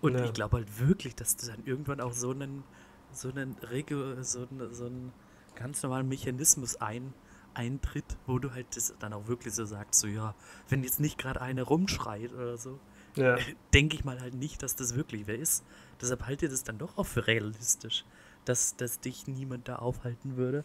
[0.00, 0.24] Und Ja.
[0.24, 2.64] ich glaube halt wirklich, dass du dann irgendwann auch so einen,
[3.12, 5.12] so einen Regel, so einen, so einen
[5.54, 7.14] ganz normalen Mechanismus ein,
[7.54, 10.34] eintritt, wo du halt das dann auch wirklich so sagst, so ja,
[10.68, 12.80] wenn jetzt nicht gerade eine rumschreit oder so,
[13.16, 13.36] Ja.
[13.74, 15.64] denke ich mal halt nicht, dass das wirklich wer ist.
[16.00, 18.04] Deshalb halte ich das dann doch auch für realistisch,
[18.44, 20.64] dass, dass dich niemand da aufhalten würde.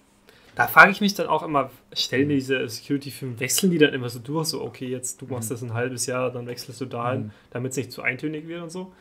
[0.56, 4.20] Da frage ich mich dann auch immer, stellen diese Security-Firmen, wechseln die dann immer so
[4.20, 7.72] durch, so, okay, jetzt du machst das ein halbes Jahr, dann wechselst du dahin, damit
[7.72, 8.91] es nicht zu eintönig wird und so?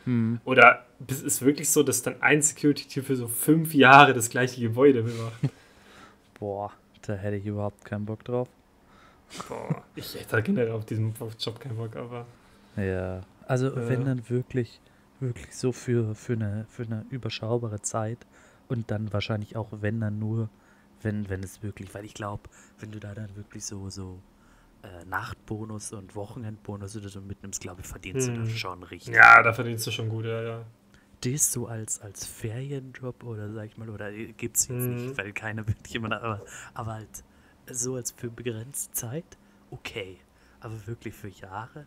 [0.45, 4.61] Oder ist es wirklich so, dass dann ein Security-Typ für so fünf Jahre das gleiche
[4.61, 5.41] Gebäude bewacht?
[6.39, 6.73] Boah,
[7.03, 8.49] da hätte ich überhaupt keinen Bock drauf.
[9.49, 12.25] Boah, ich hätte da generell auf diesen Job keinen Bock, aber
[12.77, 13.81] Ja, also Äh.
[13.89, 14.83] wenn dann wirklich,
[15.21, 18.27] wirklich so für, für, eine, für eine überschaubare Zeit
[18.69, 20.51] und dann wahrscheinlich auch, wenn dann nur,
[21.03, 24.25] wenn, wenn es wirklich, weil ich glaube, wenn du da dann wirklich so, so
[24.83, 28.43] äh, Nachtbonus und Wochenendbonus oder so mitnimmst, glaube ich, verdienst du Hm.
[28.43, 29.15] das schon richtig.
[29.15, 30.67] ja, da verdienst du schon gut, ja, ja.
[31.23, 34.93] Das so als, als Ferienjob oder sag ich mal, oder gibt es jetzt Mhm.
[34.93, 36.45] nicht, weil keiner wirklich jemand, aber,
[36.75, 37.25] aber halt
[37.71, 39.39] so als für begrenzte Zeit,
[39.71, 40.21] okay.
[40.61, 41.87] Aber wirklich für Jahre,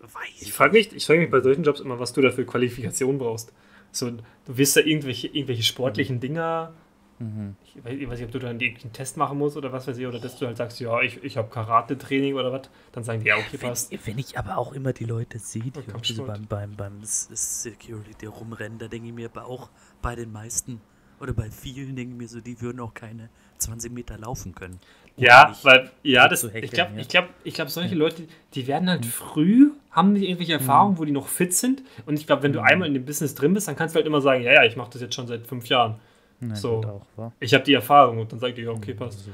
[0.00, 2.44] weiß Ich frage mich, ich frag mich bei solchen Jobs immer, was du da für
[2.44, 3.52] Qualifikation brauchst.
[3.92, 6.74] So, du wirst da irgendwelche, irgendwelche sportlichen Dinger.
[7.18, 7.56] Mhm.
[7.64, 9.96] Ich weiß, ich weiß nicht, ob du dann irgendeinen Test machen musst oder was weiß
[9.96, 12.68] ich, oder dass du halt sagst, ja, ich, ich habe Karate-Training oder was.
[12.92, 13.90] Dann sagen die, ja, okay, passt.
[13.90, 17.00] Wenn, wenn ich aber auch immer die Leute sehe, die Oh, so beim, beim, beim
[17.02, 19.70] Security rumrennen, da denke ich mir aber auch
[20.02, 20.80] bei den meisten
[21.20, 24.80] oder bei vielen denke ich mir so, die würden auch keine 20 Meter laufen können.
[25.16, 27.00] Ohne Ja, nicht weil, ja, das, zu ich glaube, ja.
[27.00, 28.22] ich glaube, ich glaube, solche Leute,
[28.54, 31.82] die werden halt früh, haben die irgendwelche Erfahrungen, wo die noch fit sind.
[32.04, 34.06] Und ich glaube, wenn du einmal in dem Business drin bist, dann kannst du halt
[34.06, 35.96] immer sagen, ja, ja, ich mache das jetzt schon seit fünf Jahren.
[36.40, 37.02] Nein, so.
[37.16, 37.32] auch?
[37.40, 39.26] Ich habe die Erfahrung und dann sagt ihr, ja, okay, passt.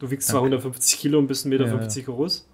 [0.00, 1.78] Du wiegst zwar 150 Kilo und bist 1,50 Meter Ja, ja.
[1.78, 2.48] 50 groß.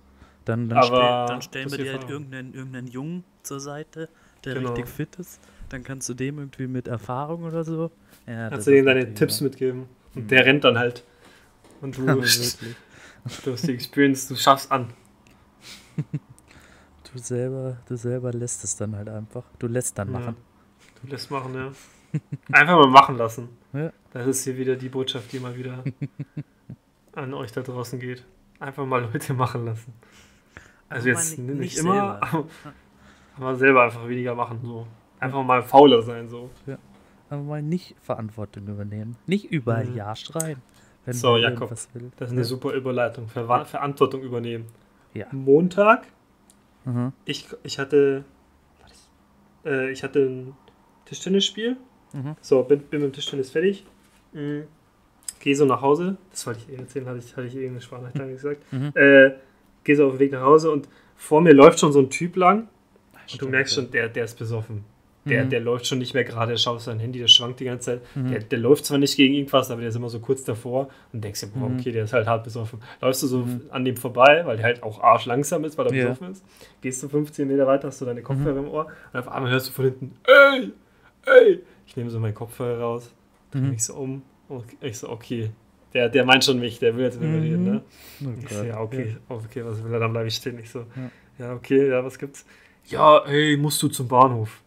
[0.45, 4.09] Dann, dann, Aber stell, dann stellen wir dir halt irgendeinen, irgendeinen Jungen zur Seite,
[4.45, 4.71] der Genau.
[4.71, 5.41] richtig fit ist.
[5.69, 7.91] Dann kannst du dem irgendwie mit Erfahrung oder so.
[8.27, 9.87] Ja, das Kannst du denen ist deine Tipps mitgeben.
[10.15, 11.03] Und der rennt dann halt.
[11.81, 12.57] Und du, du wirklich.
[13.25, 14.93] hast die Experience, du schaffst an.
[17.13, 19.45] Du selber, du selber lässt es dann halt einfach.
[19.59, 20.19] Du lässt dann Ja.
[20.19, 20.37] machen.
[21.03, 21.73] Du lässt machen, ja.
[22.53, 23.49] Einfach mal machen lassen.
[23.73, 23.91] Ja.
[24.13, 25.83] Das ist hier wieder die Botschaft, die mal wieder
[27.15, 28.23] an euch da draußen geht.
[28.61, 29.95] Einfach mal Leute machen lassen.
[30.91, 32.47] Also Aber jetzt nicht, nicht immer, selber.
[33.39, 34.61] aber selber einfach weniger machen.
[34.63, 34.87] So.
[35.19, 36.29] Einfach mal fauler sein.
[36.29, 36.51] So.
[37.31, 39.17] Aber mal nicht Verantwortung übernehmen.
[39.27, 39.97] Nicht überall Mhm.
[39.97, 40.61] Ja schreien.
[41.07, 41.71] Wenn So, Jakob.
[41.71, 43.29] Das ist eine super Überleitung.
[43.29, 44.67] Ver Verantwortung übernehmen.
[45.15, 45.27] Ja.
[45.33, 46.07] Montag,
[46.85, 47.13] Mhm.
[47.25, 48.25] ich, ich hatte
[49.65, 50.57] äh, ich hatte ein
[51.07, 51.77] Tischtennisspiel.
[52.13, 52.37] Mhm.
[52.41, 53.85] So, bin, bin mit dem Tischtennis fertig.
[54.33, 54.65] Mhm.
[55.41, 56.17] Gehe so nach Hause.
[56.31, 58.73] Das wollte ich eben erzählen, hatte ich, hatte ich irgendeine Sprachnachricht lang gesagt.
[58.73, 58.93] Mhm.
[58.95, 59.33] Äh,
[59.85, 62.37] Gehe so auf dem Weg nach Hause und vor mir läuft schon so ein Typ
[62.37, 62.69] lang.
[63.33, 64.85] Und du merkst schon, der, der ist besoffen.
[65.27, 65.51] Der, Mhm.
[65.51, 67.85] der läuft schon nicht mehr gerade, der schaut auf sein Handy, der schwankt die ganze
[67.99, 68.01] Zeit.
[68.17, 68.29] Mhm.
[68.31, 71.23] Der, der läuft zwar nicht gegen irgendwas, aber der ist immer so kurz davor und
[71.25, 71.79] denkst dir, boah, Mhm.
[71.81, 72.81] okay, der ist halt hart besoffen.
[73.01, 73.63] Läufst du so Mhm.
[73.71, 76.09] an dem vorbei, weil der halt auch arschlangsam ist, weil er Ja.
[76.11, 76.45] besoffen ist.
[76.81, 79.69] Gehst du 15 Meter weiter, hast du deine Kopfhörer im Ohr und auf einmal hörst
[79.69, 80.73] du von hinten, ey,
[81.27, 81.63] ey.
[81.89, 83.13] Ich nehme so meinen Kopfhörer raus,
[83.51, 83.71] drehe Mhm.
[83.71, 85.51] mich so um und ich so, okay,
[85.93, 87.43] der, der meint schon mich, der will jetzt mit mir Mhm.
[87.43, 87.83] reden, ne?
[88.25, 90.59] Oh Ich so, ja, okay, okay, was will er, dann bleibe ich stehen.
[90.61, 90.85] Ich so,
[91.39, 91.47] Ja.
[91.47, 91.55] ja.
[91.55, 92.45] okay, ja, was gibt's?
[92.89, 94.63] Ja, ey, musst du zum Bahnhof?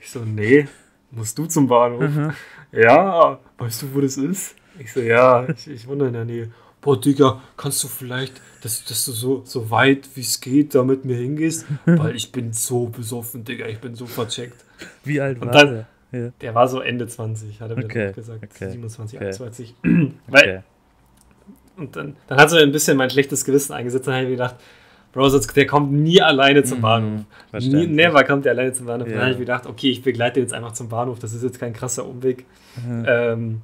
[0.00, 0.66] Ich so, nee,
[1.10, 2.02] musst du zum Bahnhof?
[2.08, 2.32] Mhm.
[2.72, 4.54] Ja, weißt du, wo das ist?
[4.78, 6.50] Ich so, ja, ich, ich wohne in der Nähe.
[6.80, 10.84] Boah, Digga, kannst du vielleicht, dass, dass du so, so weit wie es geht da
[10.84, 11.66] mit mir hingehst?
[11.86, 14.64] Weil ich bin so besoffen, Digga, ich bin so vercheckt.
[15.04, 15.86] Wie alt Und war dann- der?
[16.10, 16.30] Ja.
[16.40, 18.42] Der war so Ende 20, hat er mir Okay, gesagt.
[18.42, 19.26] okay, 27, okay.
[19.26, 19.74] 21.
[20.26, 20.64] Weil,
[21.76, 24.06] und dann, dann hat so ein bisschen mein schlechtes Gewissen eingesetzt.
[24.06, 24.56] Dann habe ich mir gedacht,
[25.12, 27.20] Bro, sonst, der kommt nie alleine zum Mhm, Bahnhof.
[27.60, 29.08] Nie, never kommt der alleine zum Bahnhof.
[29.08, 29.14] Ja.
[29.14, 31.18] Dann habe ich mir gedacht, okay, ich begleite ihn jetzt einfach zum Bahnhof.
[31.18, 32.44] Das ist jetzt kein krasser Umweg.
[32.86, 33.04] Mhm.
[33.08, 33.60] Ähm,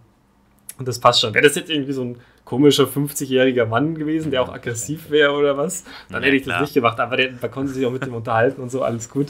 [0.79, 1.35] und das passt schon.
[1.35, 5.57] Wäre das jetzt irgendwie so ein komischer 50-jähriger Mann gewesen, der auch aggressiv wäre oder
[5.57, 6.61] was, dann Ja, hätte ich das klar.
[6.63, 7.01] nicht gemacht.
[7.01, 9.29] Aber der, man konnte sich auch mit dem unterhalten und so, alles gut.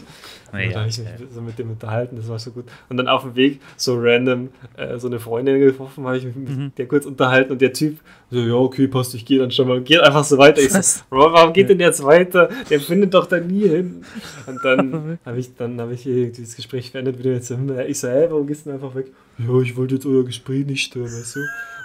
[0.52, 2.64] Ja, und dann habe ich mich so mit dem unterhalten, das war so gut.
[2.88, 6.34] Und dann auf dem Weg so random äh, so eine Freundin getroffen, habe ich mich
[6.34, 6.64] Mhm.
[6.66, 7.98] mit der kurz unterhalten und der Typ
[8.30, 9.80] so, ja, okay, passt, ich gehe dann schon mal.
[9.80, 10.60] Geht einfach so weiter.
[10.60, 11.00] Ich so?
[11.10, 12.48] Bro, warum geht denn jetzt weiter?
[12.68, 14.04] Der findet doch da nie hin.
[14.46, 18.00] Und dann habe ich, dann habe ich dieses Gespräch beendet, wieder jetzt so, hm, ich
[18.00, 19.06] so, hä, warum gehst du denn einfach weg?
[19.38, 21.40] Ja, ich wollte jetzt euer Gespräch nicht stören, weißt du?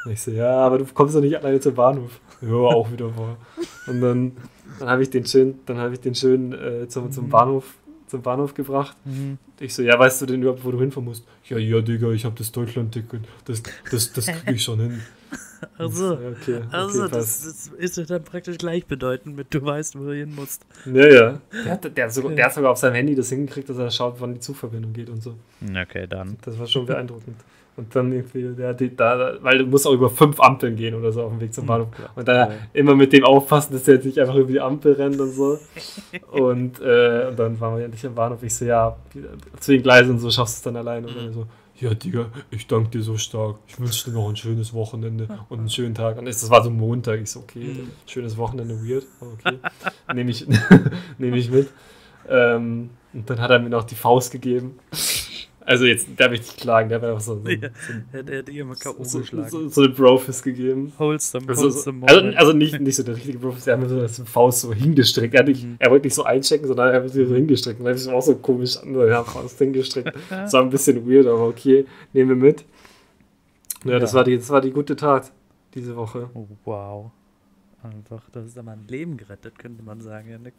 [0.05, 2.19] Und ich so, ja, aber du kommst doch nicht alleine zum Bahnhof.
[2.41, 3.37] Ja, auch wieder wahr.
[3.87, 4.31] Und dann,
[4.79, 7.65] dann habe ich den schön, dann habe ich den schön äh, zum, zum Bahnhof
[8.09, 8.97] zum Bahnhof gebracht.
[9.05, 9.37] Mhm.
[9.59, 11.23] Ich so, ja, weißt du denn überhaupt, wo du hinfahren musst?
[11.45, 13.21] Ja, ja, Digga, ich habe das Deutschland-Ticket.
[13.45, 15.01] Das, das, das kriege ich schon hin.
[15.77, 20.05] Also, Okay, okay, also das, das ist ja dann praktisch gleichbedeutend mit, du weißt, wo
[20.05, 20.65] du hin musst.
[20.85, 21.41] Ja, ja.
[21.51, 23.91] Der hat, der, hat sogar, der hat sogar auf seinem Handy das hingekriegt, dass er
[23.91, 25.35] schaut, wann die Zugverbindung geht und so.
[25.61, 26.37] Okay, dann.
[26.43, 27.35] Das war schon beeindruckend.
[27.79, 31.11] Und dann irgendwie, der, die, da, weil du musst auch über fünf Ampeln gehen oder
[31.13, 31.87] so auf dem Weg zum Bahnhof.
[32.15, 32.55] Und da Ja.
[32.73, 35.57] immer mit dem aufpassen, dass der jetzt nicht einfach über die Ampel rennt und so.
[36.31, 38.43] und, äh, und dann waren wir endlich am Bahnhof.
[38.43, 38.97] Ich so, ja,
[39.61, 41.07] zu den Gleisen und so schaffst du es dann alleine.
[41.07, 41.45] Und dann so,
[41.79, 43.55] ja, Digga, ich danke dir so stark.
[43.67, 46.17] Ich wünsche dir noch ein schönes Wochenende und einen schönen Tag.
[46.17, 47.21] Und das war so Montag.
[47.21, 47.91] Ich so, okay, Mhm.
[48.05, 49.05] schönes Wochenende, weird.
[49.21, 49.57] Okay,
[50.13, 50.45] nehme ich,
[51.17, 51.69] nehm ich mit.
[52.27, 54.77] Ähm, und dann hat er mir noch die Faust gegeben.
[55.69, 57.69] Also jetzt, will ich nicht klagen, der hat mir einfach so, so, Ja,
[58.11, 59.03] Hätte er dir immer K.O.
[59.03, 59.49] so, geschlagen.
[59.49, 60.91] so, so eine Brofist gegeben.
[60.97, 63.99] Wholesome, Also, wholesome also, also nicht, nicht so der richtige Brofist, der hat mir so
[63.99, 65.35] das Faust so hingestreckt.
[65.35, 65.75] Er, nicht, Mhm.
[65.77, 67.79] er wollte nicht so einchecken, sondern er hat mir so hingestreckt.
[67.79, 70.11] Und dann habe ich auch so komisch an der Faust hingestreckt.
[70.31, 72.65] Das war ein bisschen weird, aber okay, nehmen wir mit.
[73.83, 74.17] Ja, das, Ja.
[74.17, 75.31] war die, das war die gute Tat
[75.75, 76.29] diese Woche.
[76.33, 77.11] Oh, wow.
[77.83, 80.55] Einfach, das ist aber ein Leben gerettet, könnte man sagen, Janik.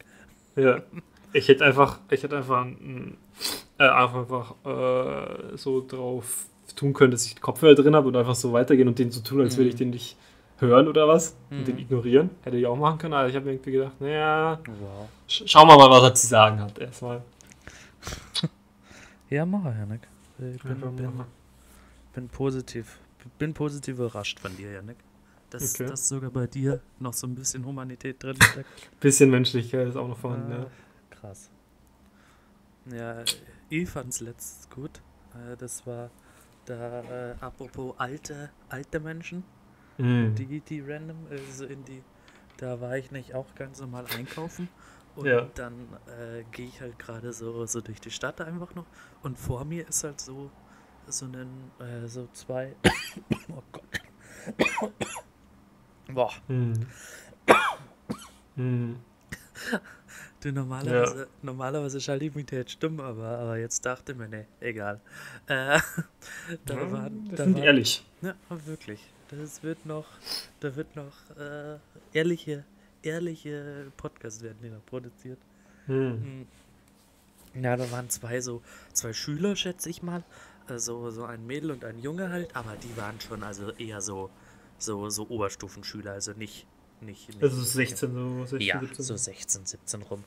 [0.55, 0.81] Ja.
[1.33, 2.65] Ich hätte einfach, ich hätte einfach,
[3.77, 8.35] äh, einfach äh, so drauf tun können, dass ich den Kopfhörer drin habe und einfach
[8.35, 9.79] so weitergehen und den so tun, als würde ich Mhm.
[9.79, 10.17] den nicht
[10.59, 11.65] hören oder was und Mhm.
[11.65, 12.29] den ignorieren.
[12.43, 15.09] Hätte ich auch machen können, aber ich habe mir irgendwie gedacht, naja, Wow.
[15.27, 17.21] sch schauen wir mal, was er zu sagen hat erstmal.
[19.29, 20.01] Ja, mach er, Janik.
[20.55, 21.25] Ich bin, Einfach bin, mal.
[22.13, 22.97] bin positiv.
[23.39, 24.97] Bin positiv überrascht von dir, Janik.
[25.51, 25.85] Dass, Okay.
[25.89, 28.67] dass sogar bei dir noch so ein bisschen Humanität drin steckt.
[28.99, 30.51] Bisschen Menschlichkeit ist auch noch vorhanden.
[30.51, 30.65] Ah, Ja.
[31.21, 31.49] Krass.
[32.85, 33.23] Ja,
[33.69, 35.01] ich fand's letztes gut.
[35.35, 36.09] Äh, Das war
[36.65, 37.01] da,
[37.31, 39.43] äh, apropos alte, alte Menschen,
[39.97, 40.33] Mhm.
[40.35, 42.01] die, die random, also in die,
[42.57, 44.67] da war ich nicht auch ganz normal einkaufen.
[45.15, 45.41] Und Ja.
[45.55, 45.73] dann
[46.07, 48.85] äh, gehe ich halt gerade so, so durch die Stadt einfach noch.
[49.23, 50.49] Und vor mir ist halt so,
[51.07, 52.75] so ein, äh, so zwei,
[53.49, 54.01] oh Gott.
[56.07, 56.31] Boah.
[56.47, 56.87] Mhm.
[58.55, 58.97] Mhm.
[60.41, 64.47] Du, normalerweise, normalerweise schalte ich mich da jetzt stumm, aber, aber jetzt dachte mir, ne,
[64.59, 64.99] egal.
[65.47, 65.79] Äh,
[66.65, 68.03] da Ja, waren, das da sind waren, ehrlich.
[68.21, 69.13] Ja, wirklich.
[69.29, 70.19] Das wird noch,
[70.59, 71.79] da wird noch äh,
[72.13, 72.65] ehrliche,
[73.01, 75.39] ehrliche Podcasts werden die noch produziert.
[75.87, 76.23] Mhm.
[76.23, 76.47] Hm.
[77.53, 78.61] Ja, da waren zwei so,
[78.93, 80.23] zwei Schüler, schätze ich mal.
[80.67, 84.31] Also so ein Mädel und ein Junge halt, aber die waren schon also eher so,
[84.77, 86.67] so, so Oberstufenschüler, also nicht,
[87.01, 89.05] nicht, nicht Also 16, so 16, ja, 17.
[89.05, 90.23] so 16, 17 rum.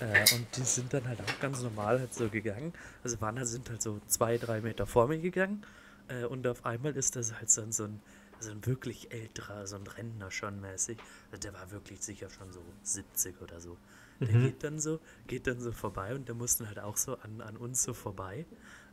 [0.00, 2.72] Äh, und die sind dann halt auch ganz normal halt so gegangen.
[3.02, 5.64] Also waren halt, sind halt so zwei, drei Meter vor mir gegangen.
[6.08, 8.00] Äh, und auf einmal ist das halt so ein, so ein,
[8.40, 10.98] so ein wirklich älterer, so ein Rentner schon mäßig.
[11.30, 13.76] Also der war wirklich sicher schon so 70 oder so.
[14.20, 14.42] Der Mhm.
[14.42, 17.56] geht dann so, geht dann so vorbei und der musste halt auch so an, an
[17.56, 18.46] uns so vorbei.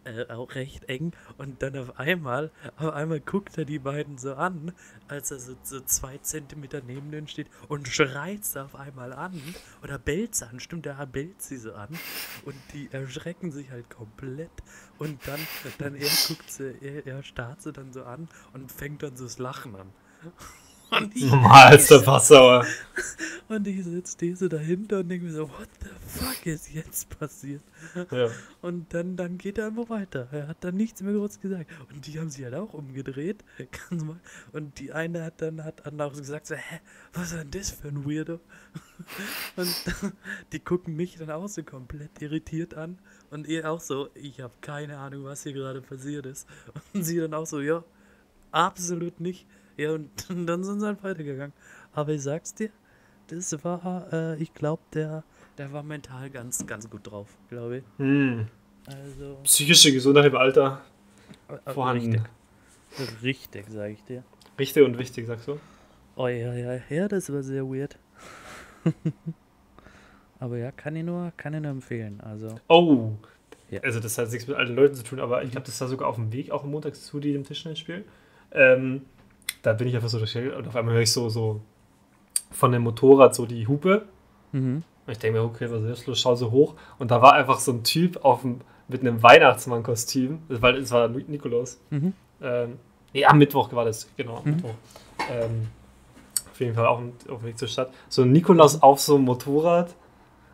[0.03, 1.11] Äh, auch recht eng.
[1.37, 4.73] Und dann auf einmal, auf einmal guckt er die beiden so an,
[5.07, 9.39] als er so, so zwei Zentimeter neben denen steht und schreit sie auf einmal an.
[9.83, 11.89] Oder bellt sie an, stimmt, er bellt sie so an.
[12.45, 14.49] Und die erschrecken sich halt komplett.
[14.97, 15.39] Und dann,
[15.77, 19.25] dann er guckt sie, er, er starrt sie dann so an und fängt dann so
[19.25, 19.93] das Lachen an.
[20.91, 22.65] Und ich, Normal ist der Passauer.
[23.47, 27.61] und ich sitze so dahinter und denke mir so, what the fuck ist jetzt passiert?
[28.11, 28.29] Ja.
[28.61, 30.27] Und dann, dann geht er einfach weiter.
[30.33, 31.71] Er hat dann nichts mehr groß gesagt.
[31.93, 33.41] Und die haben sich halt auch umgedreht.
[34.51, 36.81] Und die eine hat dann, hat auch gesagt, so, hä,
[37.13, 38.41] was ist denn das für ein Weirdo?
[39.55, 39.75] Und
[40.51, 42.99] die gucken mich dann auch so komplett irritiert an.
[43.29, 46.49] Und er auch so, ich habe keine Ahnung, was hier gerade passiert ist.
[46.93, 47.81] Und sie dann auch so, ja,
[48.51, 49.47] absolut nicht.
[49.77, 51.53] Ja, und dann sind sie halt weitergegangen.
[51.93, 52.69] Aber ich sag's dir,
[53.27, 55.23] das war, äh, ich glaube, der,
[55.57, 57.83] der war mental ganz, ganz gut drauf, glaube ich.
[57.97, 58.47] Hm.
[58.87, 59.37] Also.
[59.43, 60.81] Psychische Gesundheit im Alter
[61.47, 62.25] äh, vorhanden.
[62.99, 64.23] Richtig, richtig sage ich dir.
[64.59, 65.59] Richtig und wichtig, sagst du?
[66.15, 67.97] Oh ja, ja, ja, das war sehr weird.
[70.39, 72.19] Aber ja, kann ich nur, kann ich nur empfehlen.
[72.21, 73.11] Also, Oh.
[73.69, 73.79] Ja.
[73.83, 76.09] Also das hat nichts mit alten Leuten zu tun, aber ich glaube, das war sogar
[76.09, 78.03] auf dem Weg, auch am Montag zu diesem Tischtennisspiel.
[78.51, 79.03] Ähm,
[79.61, 81.61] da bin ich einfach so durch und auf einmal höre ich so, so
[82.51, 84.03] von dem Motorrad so die Hupe.
[84.51, 84.83] mhm.
[85.07, 86.19] Und ich denke mir, okay, was ist los?
[86.19, 86.75] Schau so hoch.
[86.99, 90.39] Und da war einfach so ein Typ auf dem, mit einem Weihnachtsmann-Kostüm.
[90.47, 91.79] Das war, das war Ni- Nikolaus.
[91.89, 92.13] Mhm.
[92.41, 92.77] Ähm,
[93.11, 94.51] nee, am Mittwoch war das, genau, am Mhm.
[94.51, 94.73] Mittwoch.
[95.31, 95.67] Ähm,
[96.51, 96.99] auf jeden Fall auch
[97.29, 97.91] auf dem Weg zur Stadt.
[98.09, 99.95] So ein Nikolaus auf so einem Motorrad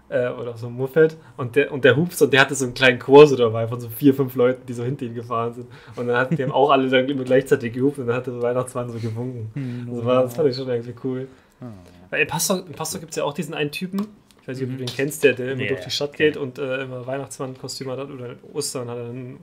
[0.09, 2.73] äh, oder so einem Moped und der, und der Hupst und der hatte so einen
[2.73, 5.67] kleinen Chor so dabei von so vier, fünf Leuten, die so hinter ihm gefahren sind.
[5.95, 8.41] Und dann hatten die haben auch alle dann immer gleichzeitig gehupt und dann hat der
[8.41, 9.51] Weihnachtsmann so gewunken.
[9.55, 9.95] Mhm.
[9.95, 11.27] Das, war, das fand ich schon irgendwie cool.
[11.59, 11.65] Ah.
[12.09, 14.07] Weil in Pastor, in Pastor gibt es ja auch diesen einen Typen,
[14.41, 14.77] ich weiß nicht, ob Mhm.
[14.77, 17.89] du den kennst, der, der immer Ja, durch die Stadt geht und äh, immer Weihnachtsmann-Kostüm
[17.91, 19.37] hat oder Ostern hat er dann,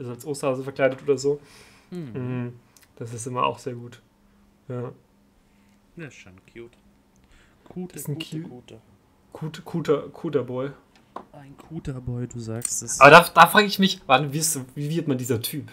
[0.00, 1.38] ist als Osterhase verkleidet oder so.
[1.92, 2.10] Mhm.
[2.14, 2.52] Mhm.
[2.96, 4.00] Das ist immer auch sehr gut.
[4.68, 4.90] Ja.
[5.96, 6.72] Das ist schon cute.
[7.68, 8.78] Gute, Das ist ein gute, cute-.
[9.32, 10.70] Gut, guter, guter Boy.
[11.32, 13.00] Ein guter Boy, du sagst es.
[13.00, 15.70] Aber da, da frage ich mich, wann wirst du, wie wird man dieser Typ?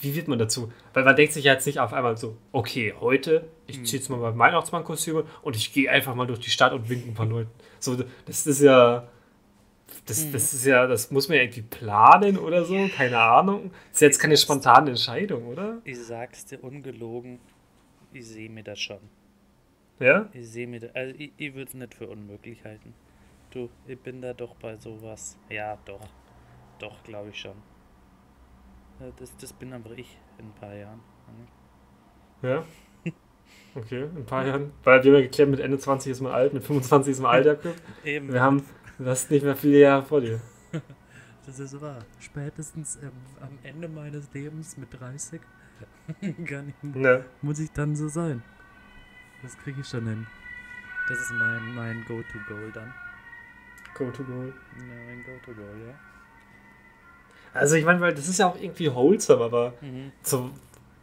[0.00, 0.70] Wie wird man dazu?
[0.92, 4.10] Weil man denkt sich ja jetzt nicht auf einmal so, okay, heute, ich ziehe jetzt
[4.10, 7.26] mal mein Weihnachtsmannkostüm und ich gehe einfach mal durch die Stadt und winke ein paar
[7.26, 7.50] Leuten.
[7.78, 7.96] So,
[8.26, 9.08] das ist ja.
[10.04, 13.70] Das, das ist ja, das muss man ja irgendwie planen oder so, keine Ahnung.
[13.90, 15.78] Das ist jetzt keine spontane Entscheidung, oder?
[15.84, 17.38] Ich sag's dir ungelogen,
[18.12, 18.98] ich sehe mir das schon.
[19.98, 20.28] Ja?
[20.32, 22.94] Ich sehe mir also ich, ich würde es nicht für unmöglich halten.
[23.50, 25.38] Du, ich bin da doch bei sowas.
[25.48, 26.06] Ja, doch.
[26.78, 27.56] Doch, glaube ich schon.
[29.00, 31.00] Ja, Das, das bin aber ich in ein paar Jahren.
[32.42, 32.64] Ja?
[33.74, 34.72] Okay, in ein paar Jahren.
[34.84, 37.30] Weil wir haben ja geklärt, mit Ende 20 ist man alt, mit 25 ist man
[37.32, 37.74] alt, Jakob.
[38.04, 38.62] Eben, Wir haben,
[38.98, 40.40] du hast nicht mehr viele Jahre vor dir.
[41.46, 41.98] das ist wahr.
[42.18, 45.40] Spätestens ähm, am Ende meines Lebens mit 30
[46.46, 47.24] kann ich, Ne?
[47.42, 48.42] muss ich dann so sein.
[49.42, 50.26] Das kriege ich schon hin.
[51.08, 52.92] Das ist mein, mein Go-To-Goal dann.
[53.94, 54.32] Go to go.
[54.44, 54.52] Ja,
[55.06, 55.94] mein Go-To-Goal, ja.
[57.54, 60.12] Also ich meine, weil das ist ja auch irgendwie wholesome, aber Mhm.
[60.22, 60.50] so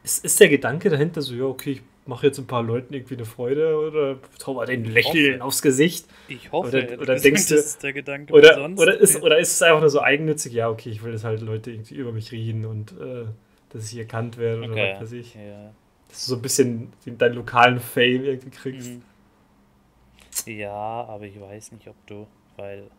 [0.03, 3.15] ist, ist der Gedanke dahinter so, ja, okay, ich mache jetzt ein paar Leuten irgendwie
[3.15, 5.43] eine Freude oder zauber den Lächeln hoffe.
[5.45, 6.05] aufs Gesicht.
[6.27, 8.33] Ich hoffe, Oder- oder denkst du- das ist der Gedanke.
[8.33, 11.13] Oder, sonst, oder, ist, oder ist es einfach nur so eigennützig, ja, okay, ich will,
[11.13, 13.25] dass halt Leute irgendwie über mich reden und äh,
[13.69, 14.91] dass ich erkannt werde oder okay.
[14.95, 15.33] was weiß ich.
[15.35, 15.73] Ja.
[16.13, 18.89] Dass du so ein bisschen deinen lokalen Fame irgendwie kriegst.
[18.89, 19.03] Mhm.
[20.45, 20.71] Ja,
[21.05, 22.89] aber ich weiß nicht, ob du, weil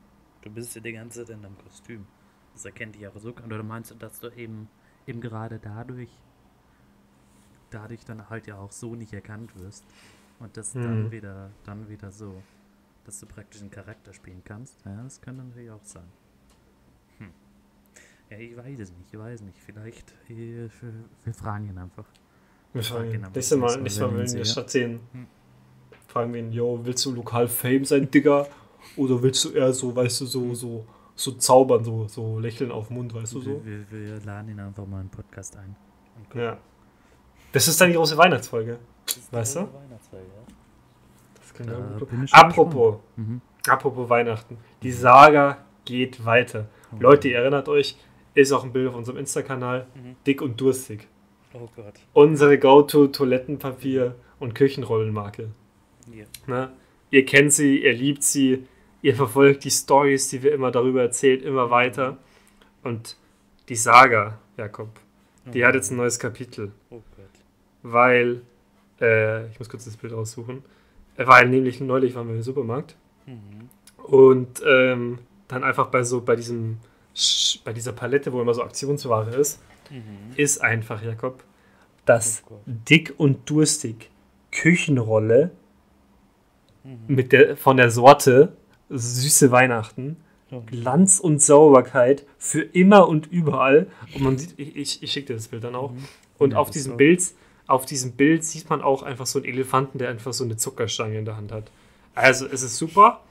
[0.43, 2.07] du bist ja die ganze Zeit in deinem Kostüm.
[2.55, 3.31] Das erkennt dich auch so.
[3.31, 4.69] Oder meinst du, dass du eben,
[5.07, 6.11] eben gerade dadurch,
[7.71, 9.85] dadurch dann halt ja auch so nicht erkannt wirst
[10.39, 11.11] und das dann Mhm.
[11.11, 12.43] wieder, dann wieder so,
[13.05, 14.85] dass du praktisch einen Charakter spielen kannst?
[14.85, 16.12] Ja, das könnte natürlich auch sein.
[17.19, 17.31] Hm.
[18.31, 19.59] Ja, ich weiß es nicht, ich weiß nicht.
[19.59, 20.69] Vielleicht, äh,
[21.25, 22.07] wir fragen ihn einfach.
[22.75, 24.45] Wir Frag fragen Nächstes Mal, nächstes Mal, wenn wir in der.
[24.45, 25.27] Stadt sehen, Hm.
[26.09, 28.47] fragen wir ihn, yo, willst du lokal Fame sein, Digga?
[28.97, 32.89] Oder willst du eher so, weißt du, so, so, so zaubern, so, so lächeln auf
[32.89, 33.64] den Mund, weißt du so?
[33.64, 35.75] Wir, wir, wir laden ihn einfach mal in den Podcast ein.
[36.35, 36.59] Ja.
[37.53, 38.79] Das ist dann die große Weihnachtsfolge.
[39.31, 39.61] Weißt du?
[39.61, 40.55] Weihnachtsfolge, ja.
[41.39, 43.41] Das Da gut- Apropos, Mhm.
[43.68, 44.59] apropos Weihnachten.
[44.83, 46.66] Die Saga geht weiter.
[46.93, 46.97] Oh.
[47.01, 47.97] Leute, ihr erinnert euch,
[48.35, 49.87] ist auch ein Bild auf unserem Insta-Kanal.
[49.95, 50.16] Mhm.
[50.27, 51.07] Dick und durstig.
[51.55, 51.95] Oh Gott.
[52.13, 55.51] Unsere Go-To-Toilettenpapier- und Küchenrollenmarke.
[56.13, 56.27] Hier.
[56.47, 56.71] Ne?
[57.11, 58.67] Ihr kennt sie, ihr liebt sie,
[59.03, 62.19] ihr verfolgt die Stories, die wir immer darüber erzählt, immer weiter.
[62.83, 63.17] Und
[63.69, 64.89] die Saga, Jakob,
[65.53, 65.67] die oh.
[65.67, 67.31] hat jetzt ein neues Kapitel, Oh Gott.
[67.83, 68.43] weil,
[69.01, 70.65] äh, ich muss kurz das Bild raussuchen,
[71.17, 72.97] äh, weil nämlich neulich waren wir im Supermarkt
[73.27, 73.71] Mhm.
[74.05, 76.79] und ähm, dann einfach bei so, bei diesem,
[77.65, 80.32] bei dieser Palette, wo immer so Aktionsware ist, Mhm.
[80.37, 81.43] ist einfach, Jakob,
[82.05, 84.11] das Oh dick und durstig
[84.53, 85.51] Küchenrolle
[86.85, 86.99] Mhm.
[87.14, 88.57] mit der, von der Sorte
[88.91, 90.16] Süße Weihnachten.
[90.51, 90.61] Oh.
[90.66, 93.87] Glanz und Sauberkeit für immer und überall.
[94.14, 95.93] Und man sieht, ich, ich, ich schicke dir das Bild dann auch.
[95.93, 96.05] Mhm.
[96.39, 96.97] Und Ja, auf diesem auch.
[96.99, 97.22] Bild,
[97.66, 101.18] auf diesem Bild sieht man auch einfach so einen Elefanten, der einfach so eine Zuckerstange
[101.18, 101.70] in der Hand hat.
[102.14, 103.22] Also es ist super.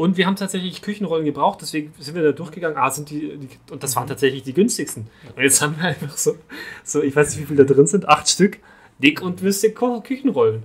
[0.00, 2.78] Und wir haben tatsächlich Küchenrollen gebraucht, deswegen sind wir da durchgegangen.
[2.78, 5.08] Ah, sind die, die und das waren tatsächlich die günstigsten.
[5.36, 6.36] Und jetzt haben wir einfach so,
[6.82, 8.60] so, ich weiß nicht, wie viele da drin sind, acht Stück,
[8.98, 10.62] dick und wüste Küchenrollen.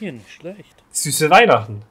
[0.00, 0.74] Hier nicht schlecht.
[0.90, 1.82] Süße Weihnachten.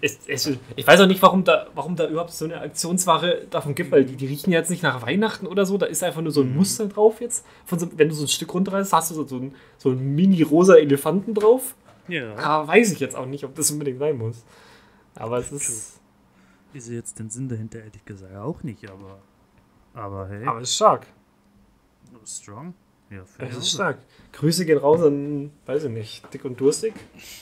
[0.00, 3.76] Es, es, ich weiß auch nicht, warum da, warum da überhaupt so eine Aktionsware davon
[3.76, 5.78] gibt, weil die, die riechen jetzt nicht nach Weihnachten oder so.
[5.78, 7.44] Da ist einfach nur so ein Muster drauf jetzt.
[7.70, 11.34] So, wenn du so ein Stück runterreißt, hast du so, so einen, so mini-rosa Elefanten
[11.34, 11.76] drauf.
[12.08, 12.34] Ja.
[12.34, 14.42] Aber weiß ich jetzt auch nicht, ob das unbedingt sein muss.
[15.14, 16.01] Aber es ist,
[16.80, 19.18] sehe jetzt den Sinn dahinter ehrlich gesagt auch nicht, aber.
[19.94, 21.06] Aber hey, aber es ist stark.
[22.24, 22.74] strong.
[23.10, 23.48] Ja, fair.
[23.48, 23.98] Es ist stark.
[24.32, 26.94] Grüße gehen raus an, weiß ich nicht, dick und durstig.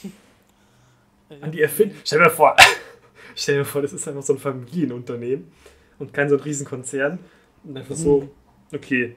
[1.41, 1.95] An die Erfinder.
[2.05, 2.57] Stell dir vor,
[3.37, 5.53] stell dir vor, das ist einfach so ein Familienunternehmen
[6.01, 7.21] und kein so ein Riesenkonzern.
[7.63, 8.29] Und einfach so,
[8.75, 9.15] okay,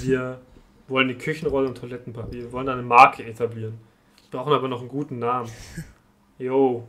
[0.00, 0.40] wir
[0.86, 3.78] wollen die Küchenrolle und Toilettenpapier, wir wollen eine Marke etablieren.
[4.30, 5.50] Wir brauchen aber noch einen guten Namen.
[6.38, 6.88] Yo.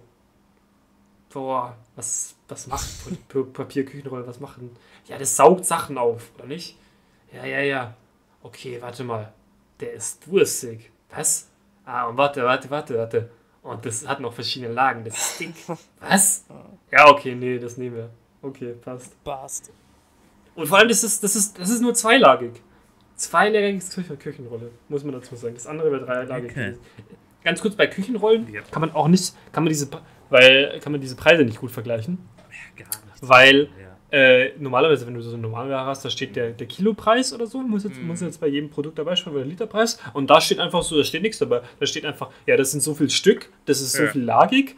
[1.32, 2.88] Boah, was, was macht
[3.27, 4.75] Pa- Papier, Küchenrolle, was machen?
[5.05, 6.75] Ja, das saugt Sachen auf, oder nicht?
[7.32, 7.93] Ja, ja, ja.
[8.41, 9.32] Okay, warte mal.
[9.80, 10.91] Der ist durstig.
[11.11, 11.47] Was?
[11.86, 13.30] Ah, und warte, warte, warte, warte.
[13.61, 15.03] Und das hat noch verschiedene Lagen.
[15.03, 15.53] Das ist dick.
[15.99, 16.45] Was?
[16.91, 18.09] Ja, okay, nee, das nehmen wir.
[18.41, 19.21] Okay, passt.
[19.23, 19.71] Passt.
[20.55, 22.53] Und vor allem, das ist, das ist, das ist nur zweilagig.
[23.15, 25.53] Zweilagiges Küchen Küchenrolle, muss man dazu sagen.
[25.55, 26.51] Das andere wäre dreilagig.
[26.51, 26.77] Okay.
[27.43, 28.61] Ganz kurz bei Küchenrollen Ja.
[28.71, 29.89] kann man auch nicht, kann man diese,
[30.30, 32.17] weil kann man diese Preise nicht gut vergleichen,
[32.77, 33.19] Ja, gar nichts.
[33.21, 33.69] weil
[34.11, 34.17] Ja.
[34.17, 37.59] äh, normalerweise, wenn du so eine Normalware hast, da steht der, der Kilopreis oder so,
[37.61, 39.99] muss jetzt, muss jetzt bei jedem Produkt dabei stehen, oder der Literpreis.
[40.13, 41.61] Und da steht einfach so, da steht nichts dabei.
[41.80, 44.09] Da steht einfach, ja, das sind so viel Stück, das ist so Ja.
[44.11, 44.75] viel lagig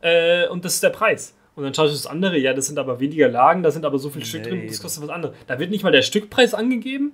[0.00, 1.34] äh, und das ist der Preis.
[1.56, 3.98] Und dann schaust du das andere, ja, das sind aber weniger Lagen, da sind aber
[3.98, 5.36] so viel Stück drin, Nee, das das- kostet was anderes.
[5.48, 7.12] Da wird nicht mal der Stückpreis angegeben,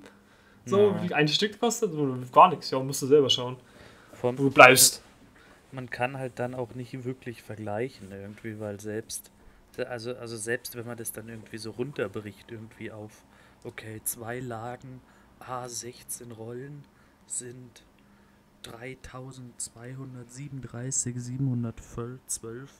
[0.66, 1.02] so Ja.
[1.02, 1.92] wie ein Stück kostet,
[2.32, 2.70] gar nichts.
[2.70, 3.56] Ja, musst du selber schauen,
[4.22, 5.02] wo du bleibst.
[5.74, 9.30] Man kann halt dann auch nicht wirklich vergleichen irgendwie, weil selbst,
[9.76, 13.24] also, also selbst wenn man das dann irgendwie so runterbricht, irgendwie auf,
[13.64, 15.02] okay, zwei Lagen,
[15.40, 16.84] A16 Rollen
[17.26, 17.84] sind
[18.62, 22.70] 3237, 712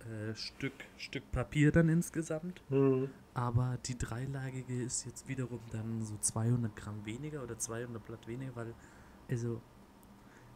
[0.00, 2.62] äh, Stück, Stück Papier dann insgesamt.
[2.68, 3.10] Hm.
[3.34, 8.54] Aber die dreilagige ist jetzt wiederum dann so 200 Gramm weniger oder 200 Blatt weniger,
[8.54, 8.74] weil,
[9.28, 9.60] also,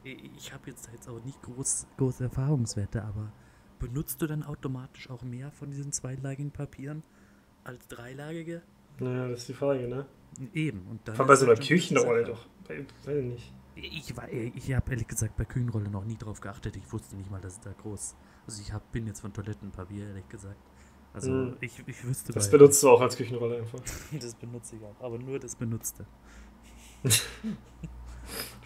[0.05, 3.33] ich habe jetzt, jetzt auch nicht groß, große Erfahrungswerte, aber
[3.79, 7.03] benutzt du dann automatisch auch mehr von diesen zweilagigen Papieren
[7.65, 8.63] als dreilagige?
[8.99, 10.07] Naja, das ist die Frage, ne?
[10.53, 10.87] Eben.
[10.89, 12.47] Und dann Vor allem bei so einer Küchenrolle doch.
[12.67, 13.55] Bei- Weiß ich nicht.
[13.75, 16.77] Ich, war- ich habe ehrlich gesagt bei Küchenrolle noch nie drauf geachtet.
[16.77, 18.15] Ich wusste nicht mal, dass es da groß.
[18.47, 20.57] Also ich hab, bin jetzt von Toilettenpapier, ehrlich gesagt.
[21.15, 21.57] Also Hm.
[21.61, 23.81] ich, ich wüsste Das benutzt du auch als Küchenrolle einfach.
[24.21, 26.07] Das benutze ich auch, aber nur das Benutzte.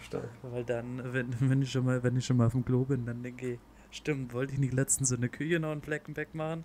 [0.07, 0.29] Stark.
[0.41, 3.05] Weil dann, wenn, wenn, ich schon mal, wenn ich schon mal auf dem Klo bin,
[3.05, 3.59] dann denke ich,
[3.91, 6.63] stimmt, wollte ich nicht letztens so eine Küche noch einen Flecken wegmachen?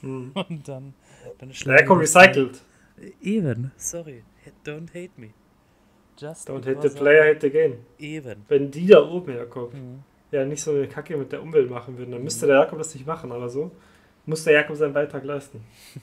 [0.00, 0.32] Hm.
[0.34, 0.94] Und dann,
[1.38, 2.62] dann dann- recycelt.
[3.22, 4.24] Even, sorry,
[4.66, 5.30] don't hate me.
[6.18, 7.78] Just Don't hate the player, hate the game.
[7.98, 8.44] Even.
[8.48, 10.00] Wenn die da oben, Jakob, Mhm.
[10.32, 12.92] ja nicht so eine Kacke mit der Umwelt machen würden, dann müsste der Jakob das
[12.94, 13.70] nicht machen, aber so
[14.26, 15.62] muss der Jakob seinen Beitrag leisten.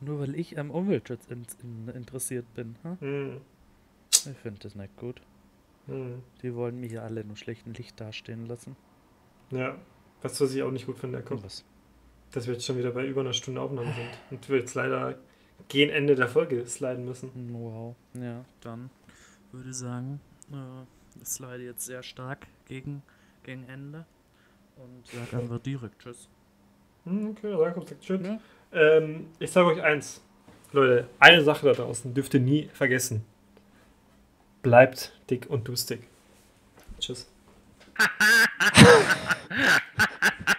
[0.00, 2.76] Nur weil ich am Umweltschutz in, in, interessiert bin.
[2.82, 2.96] Hm?
[3.00, 3.40] Hm.
[4.12, 5.20] Ich finde das nicht gut.
[5.88, 6.22] Hm.
[6.42, 8.76] Die wollen mich hier alle in einem schlechten Licht dastehen lassen.
[9.50, 9.76] Ja,
[10.22, 11.64] was was ich auch nicht gut finde, Jakob, Was?
[12.32, 15.18] dass wir jetzt schon wieder bei über einer Stunde Aufnahme sind und wir jetzt leider
[15.68, 17.30] gegen Ende der Folge sliden müssen.
[17.52, 17.96] Wow.
[18.14, 18.90] Ja, dann
[19.52, 20.20] würde ich sagen,
[20.52, 23.02] äh, ich slide jetzt sehr stark gegen,
[23.42, 24.04] gegen Ende
[24.76, 26.28] und sag einfach direkt Tschüss.
[27.04, 28.20] Hm, okay, Jakob sagt Tschüss.
[28.26, 28.38] Ja.
[28.72, 30.22] Ähm, ich sage euch eins,
[30.72, 33.24] Leute, eine Sache da draußen dürft ihr nie vergessen.
[34.62, 36.00] Bleibt dick und dustig.
[36.98, 37.28] Tschüss.